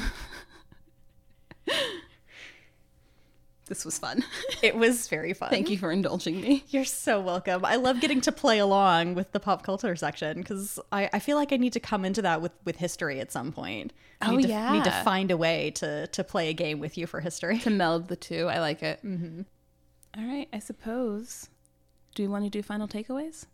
this 3.68 3.84
was 3.86 3.98
fun. 3.98 4.24
It 4.64 4.76
was 4.76 5.08
very 5.08 5.34
fun. 5.34 5.50
Thank 5.52 5.70
you 5.70 5.78
for 5.78 5.92
indulging 5.92 6.42
me. 6.42 6.64
You're 6.70 6.84
so 6.84 7.22
welcome. 7.22 7.64
I 7.64 7.76
love 7.76 8.02
getting 8.02 8.20
to 8.22 8.32
play 8.32 8.58
along 8.60 9.14
with 9.16 9.32
the 9.32 9.40
pop 9.40 9.62
culture 9.64 9.96
section 9.96 10.40
because 10.40 10.80
I, 10.92 11.10
I 11.14 11.20
feel 11.20 11.38
like 11.38 11.54
I 11.54 11.58
need 11.58 11.74
to 11.74 11.80
come 11.80 12.04
into 12.04 12.24
that 12.24 12.42
with, 12.42 12.54
with 12.66 12.78
history 12.78 13.20
at 13.20 13.32
some 13.32 13.52
point. 13.52 13.94
I 14.20 14.32
Oh, 14.32 14.36
need 14.36 14.44
to, 14.44 14.50
yeah. 14.50 14.74
Need 14.74 14.84
to 14.86 14.92
find 15.04 15.30
a 15.32 15.38
way 15.38 15.72
to, 15.76 16.08
to 16.08 16.24
play 16.24 16.50
a 16.50 16.54
game 16.54 16.80
with 16.80 16.98
you 16.98 17.06
for 17.08 17.22
history. 17.22 17.60
To 17.60 17.70
meld 17.70 18.08
the 18.10 18.16
two, 18.16 18.48
I 18.48 18.60
like 18.60 18.82
it. 18.84 19.00
Mm-hmm. 19.06 19.42
Right, 20.26 20.48
I 20.52 20.60
suppose. 20.60 21.50
Do 22.16 22.24
you 22.24 22.30
want 22.30 22.44
to 22.46 22.50
do 22.50 22.64
final 22.64 22.88
takeaways? 22.88 23.46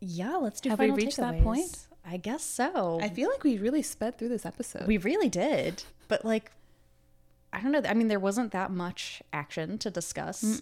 Yeah, 0.00 0.36
let's 0.36 0.60
do 0.60 0.70
Have 0.70 0.78
we 0.80 0.86
final 0.86 0.96
reached 0.96 1.16
that 1.18 1.40
point? 1.42 1.86
I 2.04 2.16
guess 2.16 2.42
so. 2.42 2.98
I 3.00 3.08
feel 3.08 3.30
like 3.30 3.44
we 3.44 3.58
really 3.58 3.82
sped 3.82 4.18
through 4.18 4.30
this 4.30 4.44
episode. 4.44 4.88
we 4.88 4.96
really 4.98 5.28
did. 5.28 5.84
But 6.08 6.24
like, 6.24 6.50
I 7.52 7.60
don't 7.60 7.70
know. 7.70 7.82
I 7.88 7.94
mean, 7.94 8.08
there 8.08 8.18
wasn't 8.18 8.50
that 8.52 8.70
much 8.72 9.22
action 9.32 9.78
to 9.78 9.90
discuss. 9.90 10.60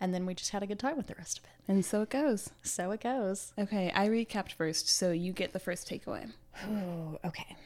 And 0.00 0.14
then 0.14 0.26
we 0.26 0.34
just 0.34 0.50
had 0.50 0.62
a 0.62 0.66
good 0.66 0.78
time 0.78 0.96
with 0.96 1.06
the 1.06 1.14
rest 1.16 1.38
of 1.38 1.44
it. 1.44 1.50
and 1.68 1.84
so 1.84 2.02
it 2.02 2.10
goes. 2.10 2.50
So 2.62 2.90
it 2.90 3.00
goes. 3.02 3.52
Okay, 3.58 3.90
I 3.94 4.08
recapped 4.08 4.52
first, 4.52 4.88
so 4.88 5.12
you 5.12 5.32
get 5.32 5.52
the 5.52 5.58
first 5.58 5.88
takeaway. 5.88 6.30
Oh, 6.66 7.18
okay. 7.24 7.56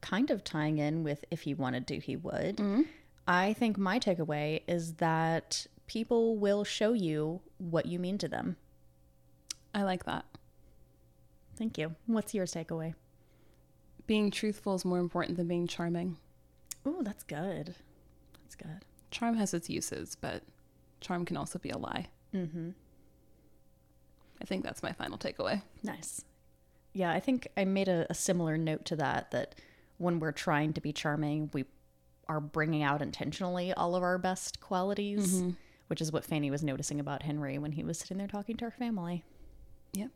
Kind 0.00 0.30
of 0.30 0.42
tying 0.44 0.78
in 0.78 1.04
with 1.04 1.24
if 1.30 1.42
he 1.42 1.52
wanted 1.54 1.86
to, 1.88 1.98
he 1.98 2.16
would. 2.16 2.56
Mm-hmm. 2.56 2.82
I 3.26 3.52
think 3.52 3.78
my 3.78 3.98
takeaway 3.98 4.62
is 4.66 4.94
that 4.94 5.66
people 5.86 6.36
will 6.36 6.64
show 6.64 6.92
you 6.92 7.40
what 7.58 7.86
you 7.86 7.98
mean 7.98 8.18
to 8.18 8.28
them. 8.28 8.56
I 9.74 9.82
like 9.82 10.04
that. 10.04 10.24
Thank 11.56 11.78
you. 11.78 11.94
What's 12.06 12.34
yours 12.34 12.54
takeaway? 12.54 12.94
Being 14.06 14.30
truthful 14.30 14.74
is 14.74 14.84
more 14.84 14.98
important 14.98 15.36
than 15.36 15.46
being 15.46 15.66
charming. 15.66 16.16
Oh, 16.84 17.02
that's 17.02 17.22
good. 17.22 17.74
That's 18.42 18.56
good. 18.56 18.84
Charm 19.10 19.36
has 19.36 19.54
its 19.54 19.68
uses, 19.68 20.16
but 20.16 20.42
charm 21.00 21.24
can 21.24 21.36
also 21.36 21.58
be 21.58 21.70
a 21.70 21.78
lie. 21.78 22.06
Mm-hmm. 22.34 22.70
I 24.40 24.44
think 24.44 24.64
that's 24.64 24.82
my 24.82 24.92
final 24.92 25.18
takeaway. 25.18 25.62
Nice. 25.82 26.24
Yeah, 26.92 27.12
I 27.12 27.20
think 27.20 27.48
I 27.56 27.64
made 27.64 27.88
a, 27.88 28.06
a 28.10 28.14
similar 28.14 28.56
note 28.56 28.84
to 28.86 28.96
that 28.96 29.30
that 29.30 29.54
when 29.98 30.18
we're 30.18 30.32
trying 30.32 30.72
to 30.72 30.80
be 30.80 30.92
charming, 30.92 31.50
we 31.52 31.66
are 32.30 32.40
bringing 32.40 32.82
out 32.84 33.02
intentionally 33.02 33.72
all 33.74 33.96
of 33.96 34.04
our 34.04 34.16
best 34.16 34.60
qualities, 34.60 35.42
which 35.88 36.00
is 36.00 36.12
what 36.12 36.24
Fanny 36.24 36.48
was 36.48 36.62
noticing 36.62 37.00
about 37.00 37.24
Henry 37.24 37.58
when 37.58 37.72
he 37.72 37.82
was 37.82 37.98
sitting 37.98 38.18
there 38.18 38.28
talking 38.28 38.56
to 38.58 38.66
her 38.66 38.70
family. 38.70 39.24
Yep. 39.94 40.10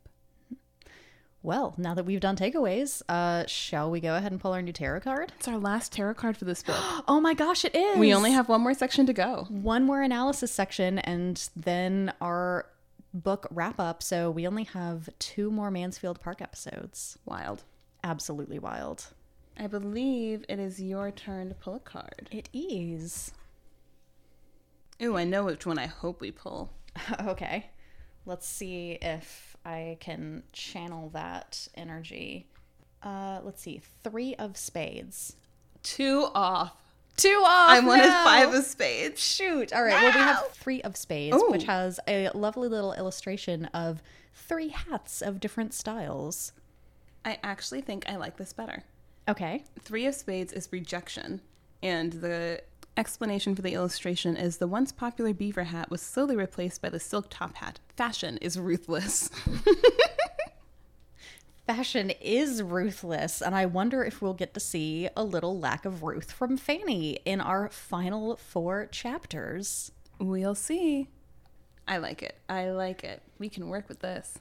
Well, 1.43 1.75
now 1.77 1.93
that 1.93 2.05
we've 2.05 2.21
done 2.21 2.37
takeaways, 2.37 3.03
uh, 3.07 3.45
shall 3.47 3.91
we 3.91 3.99
go 3.99 4.15
ahead 4.15 4.31
and 4.31 4.39
pull 4.41 4.53
our 4.53 4.61
new 4.61 4.71
tarot 4.71 5.01
card? 5.01 5.33
It's 5.37 5.47
our 5.47 5.59
last 5.59 5.91
tarot 5.91 6.15
card 6.15 6.37
for 6.37 6.45
this 6.45 6.63
book. 6.63 6.77
Oh 7.07 7.19
my 7.19 7.33
gosh, 7.35 7.65
it 7.65 7.75
is! 7.75 7.99
we 7.99 8.13
only 8.15 8.31
have 8.31 8.49
one 8.49 8.61
more 8.61 8.73
section 8.73 9.05
to 9.05 9.13
go. 9.13 9.45
one 9.49 9.83
more 9.83 10.01
analysis 10.01 10.51
section 10.51 10.97
and 10.99 11.47
then 11.55 12.13
our 12.21 12.65
book 13.13 13.45
wrap 13.51 13.79
up. 13.79 14.01
So 14.01 14.31
we 14.31 14.47
only 14.47 14.63
have 14.63 15.09
two 15.19 15.51
more 15.51 15.69
Mansfield 15.69 16.19
Park 16.21 16.41
episodes. 16.41 17.19
Wild. 17.25 17.63
Absolutely 18.03 18.57
wild. 18.57 19.07
I 19.57 19.67
believe 19.67 20.43
it 20.49 20.59
is 20.59 20.81
your 20.81 21.11
turn 21.11 21.49
to 21.49 21.55
pull 21.55 21.75
a 21.75 21.79
card. 21.79 22.27
It 22.31 22.49
is. 22.53 23.31
Ooh, 25.01 25.17
I 25.17 25.23
know 25.23 25.45
which 25.45 25.65
one 25.65 25.79
I 25.79 25.87
hope 25.87 26.21
we 26.21 26.31
pull. 26.31 26.71
okay. 27.21 27.67
Let's 28.25 28.47
see 28.47 28.97
if 29.01 29.55
I 29.65 29.97
can 29.99 30.43
channel 30.51 31.09
that 31.09 31.67
energy. 31.75 32.47
Uh, 33.03 33.39
let's 33.43 33.61
see. 33.61 33.81
Three 34.03 34.35
of 34.35 34.57
spades. 34.57 35.35
Two 35.83 36.27
off. 36.33 36.73
Two 37.17 37.41
off. 37.45 37.69
I 37.69 37.79
wanted 37.79 38.07
no! 38.07 38.23
five 38.23 38.53
of 38.53 38.63
spades. 38.65 39.23
Shoot. 39.23 39.71
All 39.71 39.83
right. 39.83 39.93
Well, 39.93 40.05
we 40.05 40.11
have 40.11 40.47
three 40.51 40.81
of 40.81 40.97
spades, 40.97 41.37
Ooh. 41.37 41.49
which 41.49 41.63
has 41.63 41.99
a 42.07 42.29
lovely 42.33 42.67
little 42.67 42.93
illustration 42.93 43.65
of 43.65 44.01
three 44.33 44.69
hats 44.69 45.21
of 45.21 45.39
different 45.39 45.73
styles. 45.73 46.51
I 47.23 47.37
actually 47.43 47.81
think 47.81 48.09
I 48.09 48.17
like 48.17 48.37
this 48.37 48.51
better. 48.51 48.83
Okay. 49.27 49.63
Three 49.79 50.05
of 50.05 50.15
spades 50.15 50.53
is 50.53 50.69
rejection, 50.71 51.41
and 51.81 52.13
the 52.13 52.61
explanation 52.97 53.55
for 53.55 53.61
the 53.61 53.73
illustration 53.73 54.37
is 54.37 54.57
the 54.57 54.67
once 54.67 54.91
popular 54.91 55.33
beaver 55.33 55.65
hat 55.65 55.89
was 55.89 56.01
slowly 56.01 56.35
replaced 56.35 56.81
by 56.81 56.89
the 56.89 56.99
silk 56.99 57.27
top 57.29 57.55
hat. 57.55 57.79
Fashion 57.95 58.37
is 58.37 58.59
ruthless. 58.59 59.29
Fashion 61.67 62.11
is 62.21 62.61
ruthless, 62.61 63.41
and 63.41 63.55
I 63.55 63.65
wonder 63.65 64.03
if 64.03 64.21
we'll 64.21 64.35
get 64.35 64.53
to 64.53 64.59
see 64.59 65.09
a 65.17 65.23
little 65.23 65.59
lack 65.59 65.83
of 65.83 66.03
Ruth 66.03 66.31
from 66.31 66.57
Fanny 66.57 67.13
in 67.25 67.41
our 67.41 67.69
final 67.69 68.35
four 68.35 68.85
chapters. 68.91 69.91
we'll 70.19 70.53
see. 70.53 71.07
I 71.87 71.97
like 71.97 72.21
it. 72.21 72.37
I 72.47 72.69
like 72.69 73.03
it. 73.03 73.23
We 73.39 73.49
can 73.49 73.67
work 73.67 73.89
with 73.89 73.99
this. 74.01 74.37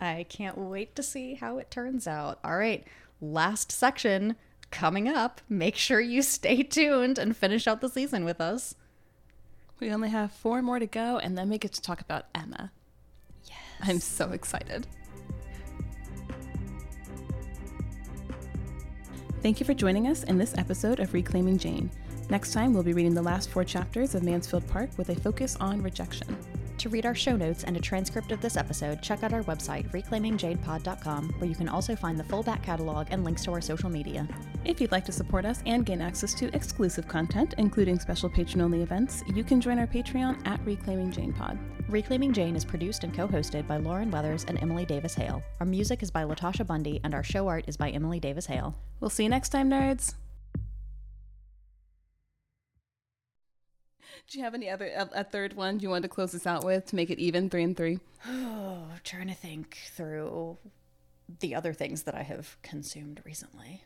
I 0.00 0.26
can't 0.28 0.58
wait 0.58 0.96
to 0.96 1.02
see 1.02 1.34
how 1.34 1.58
it 1.58 1.70
turns 1.70 2.08
out. 2.08 2.40
All 2.44 2.56
right, 2.58 2.84
last 3.20 3.72
section 3.72 4.36
coming 4.70 5.08
up. 5.08 5.40
Make 5.48 5.76
sure 5.76 6.00
you 6.00 6.22
stay 6.22 6.62
tuned 6.62 7.18
and 7.18 7.36
finish 7.36 7.66
out 7.66 7.80
the 7.80 7.88
season 7.88 8.24
with 8.24 8.40
us. 8.40 8.74
We 9.80 9.90
only 9.90 10.08
have 10.08 10.32
four 10.32 10.62
more 10.62 10.78
to 10.78 10.86
go, 10.86 11.18
and 11.18 11.36
then 11.36 11.50
we 11.50 11.58
get 11.58 11.72
to 11.74 11.82
talk 11.82 12.00
about 12.00 12.26
Emma. 12.34 12.72
Yes. 13.44 13.58
I'm 13.82 14.00
so 14.00 14.30
excited. 14.32 14.86
Thank 19.42 19.60
you 19.60 19.66
for 19.66 19.74
joining 19.74 20.08
us 20.08 20.24
in 20.24 20.38
this 20.38 20.56
episode 20.56 20.98
of 20.98 21.12
Reclaiming 21.12 21.58
Jane. 21.58 21.90
Next 22.30 22.52
time, 22.52 22.72
we'll 22.72 22.82
be 22.82 22.94
reading 22.94 23.14
the 23.14 23.22
last 23.22 23.50
four 23.50 23.64
chapters 23.64 24.14
of 24.14 24.24
Mansfield 24.24 24.66
Park 24.68 24.90
with 24.96 25.10
a 25.10 25.14
focus 25.14 25.56
on 25.60 25.82
rejection. 25.82 26.36
To 26.78 26.90
read 26.90 27.06
our 27.06 27.14
show 27.14 27.36
notes 27.36 27.64
and 27.64 27.76
a 27.76 27.80
transcript 27.80 28.32
of 28.32 28.40
this 28.40 28.56
episode, 28.56 29.00
check 29.00 29.22
out 29.22 29.32
our 29.32 29.42
website, 29.44 29.90
reclaimingjanepod.com, 29.92 31.34
where 31.38 31.48
you 31.48 31.56
can 31.56 31.68
also 31.68 31.96
find 31.96 32.18
the 32.18 32.24
full 32.24 32.42
back 32.42 32.62
catalog 32.62 33.06
and 33.10 33.24
links 33.24 33.44
to 33.44 33.52
our 33.52 33.62
social 33.62 33.88
media. 33.88 34.28
If 34.64 34.80
you'd 34.80 34.92
like 34.92 35.04
to 35.06 35.12
support 35.12 35.46
us 35.46 35.62
and 35.64 35.86
gain 35.86 36.02
access 36.02 36.34
to 36.34 36.54
exclusive 36.54 37.08
content, 37.08 37.54
including 37.56 37.98
special 37.98 38.28
patron 38.28 38.60
only 38.60 38.82
events, 38.82 39.24
you 39.34 39.42
can 39.42 39.60
join 39.60 39.78
our 39.78 39.86
Patreon 39.86 40.46
at 40.46 40.60
Reclaiming 40.66 41.12
Jane 41.12 41.32
Pod. 41.32 41.58
Reclaiming 41.88 42.32
Jane 42.32 42.56
is 42.56 42.64
produced 42.64 43.04
and 43.04 43.14
co 43.14 43.26
hosted 43.26 43.66
by 43.66 43.78
Lauren 43.78 44.10
Weathers 44.10 44.44
and 44.44 44.60
Emily 44.60 44.84
Davis 44.84 45.14
Hale. 45.14 45.42
Our 45.60 45.66
music 45.66 46.02
is 46.02 46.10
by 46.10 46.24
Latasha 46.24 46.66
Bundy, 46.66 47.00
and 47.04 47.14
our 47.14 47.22
show 47.22 47.48
art 47.48 47.64
is 47.68 47.76
by 47.76 47.90
Emily 47.90 48.20
Davis 48.20 48.46
Hale. 48.46 48.76
We'll 49.00 49.10
see 49.10 49.22
you 49.22 49.28
next 49.28 49.48
time, 49.50 49.70
nerds. 49.70 50.14
Do 54.28 54.38
you 54.38 54.44
have 54.44 54.54
any 54.54 54.68
other 54.68 54.86
a, 54.86 55.08
a 55.20 55.24
third 55.24 55.54
one 55.54 55.78
you 55.80 55.88
want 55.88 56.02
to 56.02 56.08
close 56.08 56.32
this 56.32 56.46
out 56.46 56.64
with 56.64 56.86
to 56.86 56.96
make 56.96 57.10
it 57.10 57.18
even 57.18 57.48
three 57.48 57.62
and 57.62 57.76
three? 57.76 58.00
Oh, 58.26 58.86
I'm 58.92 59.00
trying 59.04 59.28
to 59.28 59.34
think 59.34 59.78
through 59.94 60.58
the 61.40 61.54
other 61.54 61.72
things 61.72 62.02
that 62.04 62.14
I 62.14 62.22
have 62.22 62.56
consumed 62.62 63.20
recently. 63.24 63.82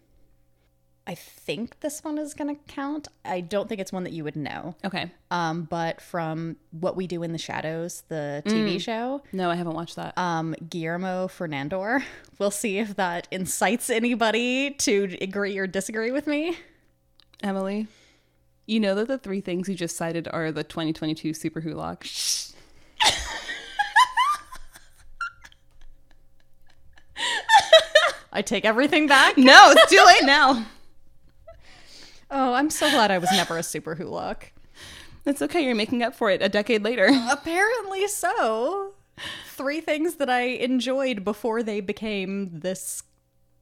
I 1.06 1.14
think 1.14 1.80
this 1.80 2.04
one 2.04 2.18
is 2.18 2.34
going 2.34 2.54
to 2.54 2.62
count. 2.72 3.08
I 3.24 3.40
don't 3.40 3.68
think 3.68 3.80
it's 3.80 3.92
one 3.92 4.04
that 4.04 4.12
you 4.12 4.22
would 4.22 4.36
know. 4.36 4.76
Okay. 4.84 5.10
Um, 5.30 5.62
but 5.62 6.00
from 6.00 6.56
What 6.70 6.94
We 6.94 7.06
Do 7.06 7.22
in 7.22 7.32
the 7.32 7.38
Shadows, 7.38 8.04
the 8.08 8.42
TV 8.46 8.80
show, 8.80 9.22
No, 9.32 9.50
I 9.50 9.56
haven't 9.56 9.72
watched 9.74 9.96
that. 9.96 10.16
um, 10.16 10.54
Guillermo 10.68 11.28
Fernandor. 11.28 12.02
We'll 12.38 12.50
see 12.50 12.78
if 12.78 12.96
that 12.96 13.28
incites 13.30 13.90
anybody 13.90 14.70
to 14.70 15.14
agree 15.20 15.58
or 15.58 15.66
disagree 15.66 16.10
with 16.10 16.26
me. 16.26 16.56
Emily, 17.42 17.86
you 18.70 18.78
know 18.78 18.94
that 18.94 19.08
the 19.08 19.18
three 19.18 19.40
things 19.40 19.68
you 19.68 19.74
just 19.74 19.96
cited 19.96 20.28
are 20.28 20.52
the 20.52 20.62
2022 20.62 21.34
Super 21.34 21.60
Wholock. 21.60 22.54
I 28.32 28.42
take 28.42 28.64
everything 28.64 29.08
back. 29.08 29.36
no, 29.36 29.72
it's 29.72 29.90
too 29.90 30.02
late 30.06 30.22
now. 30.24 30.66
Oh, 32.32 32.52
I'm 32.52 32.70
so 32.70 32.88
glad 32.88 33.10
I 33.10 33.18
was 33.18 33.28
never 33.32 33.58
a 33.58 33.62
super 33.64 33.96
Wholock. 33.96 34.50
It's 35.26 35.42
okay. 35.42 35.64
You're 35.64 35.74
making 35.74 36.04
up 36.04 36.14
for 36.14 36.30
it 36.30 36.40
a 36.40 36.48
decade 36.48 36.84
later. 36.84 37.10
Apparently 37.28 38.06
so. 38.06 38.92
three 39.48 39.80
things 39.80 40.14
that 40.14 40.30
I 40.30 40.42
enjoyed 40.42 41.24
before 41.24 41.64
they 41.64 41.80
became 41.80 42.60
this 42.60 43.02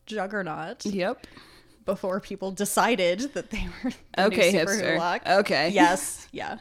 juggernaut. 0.04 0.84
Yep. 0.84 1.26
Before 1.88 2.20
people 2.20 2.50
decided 2.50 3.32
that 3.32 3.50
they 3.50 3.66
were 3.82 3.92
the 4.14 4.24
Okay, 4.26 4.52
new 4.52 4.58
Super 4.60 4.72
hipster. 4.72 4.98
Wholock. 4.98 5.38
Okay. 5.40 5.70
Yes, 5.70 6.28
yeah. 6.32 6.58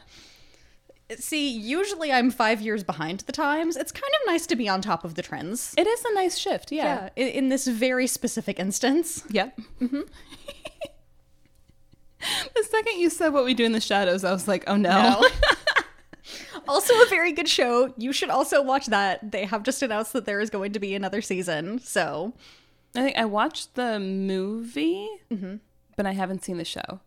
See, 1.19 1.49
usually 1.49 2.13
I'm 2.13 2.31
five 2.31 2.61
years 2.61 2.81
behind 2.81 3.19
the 3.21 3.33
times. 3.33 3.75
It's 3.75 3.91
kind 3.91 4.11
of 4.21 4.31
nice 4.31 4.47
to 4.47 4.55
be 4.55 4.69
on 4.69 4.81
top 4.81 5.03
of 5.03 5.15
the 5.15 5.21
trends. 5.21 5.73
It 5.77 5.85
is 5.85 6.05
a 6.05 6.13
nice 6.13 6.37
shift. 6.37 6.71
Yeah. 6.71 7.09
Yeah, 7.17 7.25
in, 7.25 7.27
in 7.27 7.49
this 7.49 7.67
very 7.67 8.07
specific 8.07 8.57
instance. 8.57 9.25
Yep. 9.29 9.59
Mm-hmm. 9.81 9.99
the 12.55 12.63
second 12.63 12.99
you 12.99 13.09
said 13.09 13.33
what 13.33 13.43
we 13.43 13.53
do 13.53 13.65
in 13.65 13.73
the 13.73 13.81
shadows, 13.81 14.23
I 14.23 14.31
was 14.31 14.47
like, 14.47 14.63
oh 14.67 14.77
no. 14.77 15.19
No. 15.21 15.27
also, 16.69 16.93
a 16.93 17.07
very 17.09 17.33
good 17.33 17.49
show. 17.49 17.93
You 17.97 18.13
should 18.13 18.29
also 18.29 18.61
watch 18.61 18.85
that. 18.87 19.31
They 19.31 19.43
have 19.45 19.63
just 19.63 19.81
announced 19.81 20.13
that 20.13 20.25
there 20.25 20.39
is 20.39 20.49
going 20.49 20.71
to 20.73 20.79
be 20.79 20.95
another 20.95 21.21
season. 21.21 21.79
So, 21.79 22.33
I 22.97 23.03
think 23.03 23.17
I 23.17 23.25
watched 23.25 23.75
the 23.75 23.99
movie, 23.99 25.07
but 25.95 26.05
I 26.05 26.11
haven't 26.13 26.43
seen 26.43 26.57
the 26.57 26.65
show. 26.65 26.99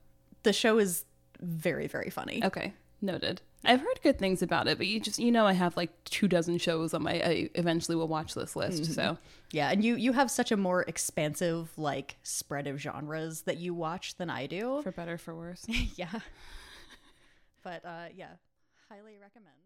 the 0.44 0.52
show 0.52 0.78
is 0.78 1.04
very, 1.40 1.86
very 1.86 2.10
funny. 2.10 2.42
Okay, 2.44 2.72
noted. 3.02 3.42
I've 3.62 3.80
heard 3.80 4.00
good 4.02 4.18
things 4.18 4.40
about 4.40 4.68
it, 4.68 4.78
but 4.78 4.86
you 4.86 5.00
just 5.00 5.18
you 5.18 5.30
know 5.30 5.46
I 5.46 5.52
have 5.52 5.76
like 5.76 5.90
two 6.04 6.28
dozen 6.28 6.56
shows 6.56 6.94
on 6.94 7.02
my 7.02 7.12
I 7.14 7.50
eventually 7.54 7.94
will 7.96 8.08
watch 8.08 8.34
this 8.34 8.56
list. 8.56 8.94
So 8.94 9.18
Yeah, 9.52 9.70
and 9.70 9.84
you 9.84 9.96
you 9.96 10.12
have 10.12 10.30
such 10.30 10.50
a 10.50 10.56
more 10.56 10.82
expansive 10.82 11.70
like 11.76 12.16
spread 12.22 12.66
of 12.66 12.78
genres 12.78 13.42
that 13.42 13.58
you 13.58 13.74
watch 13.74 14.16
than 14.16 14.30
I 14.30 14.46
do. 14.46 14.80
for 14.82 14.92
better 14.92 15.18
for 15.18 15.34
worse. 15.34 15.66
yeah. 15.96 16.20
But 17.62 17.84
uh 17.84 18.06
yeah, 18.14 18.30
highly 18.88 19.18
recommend. 19.20 19.60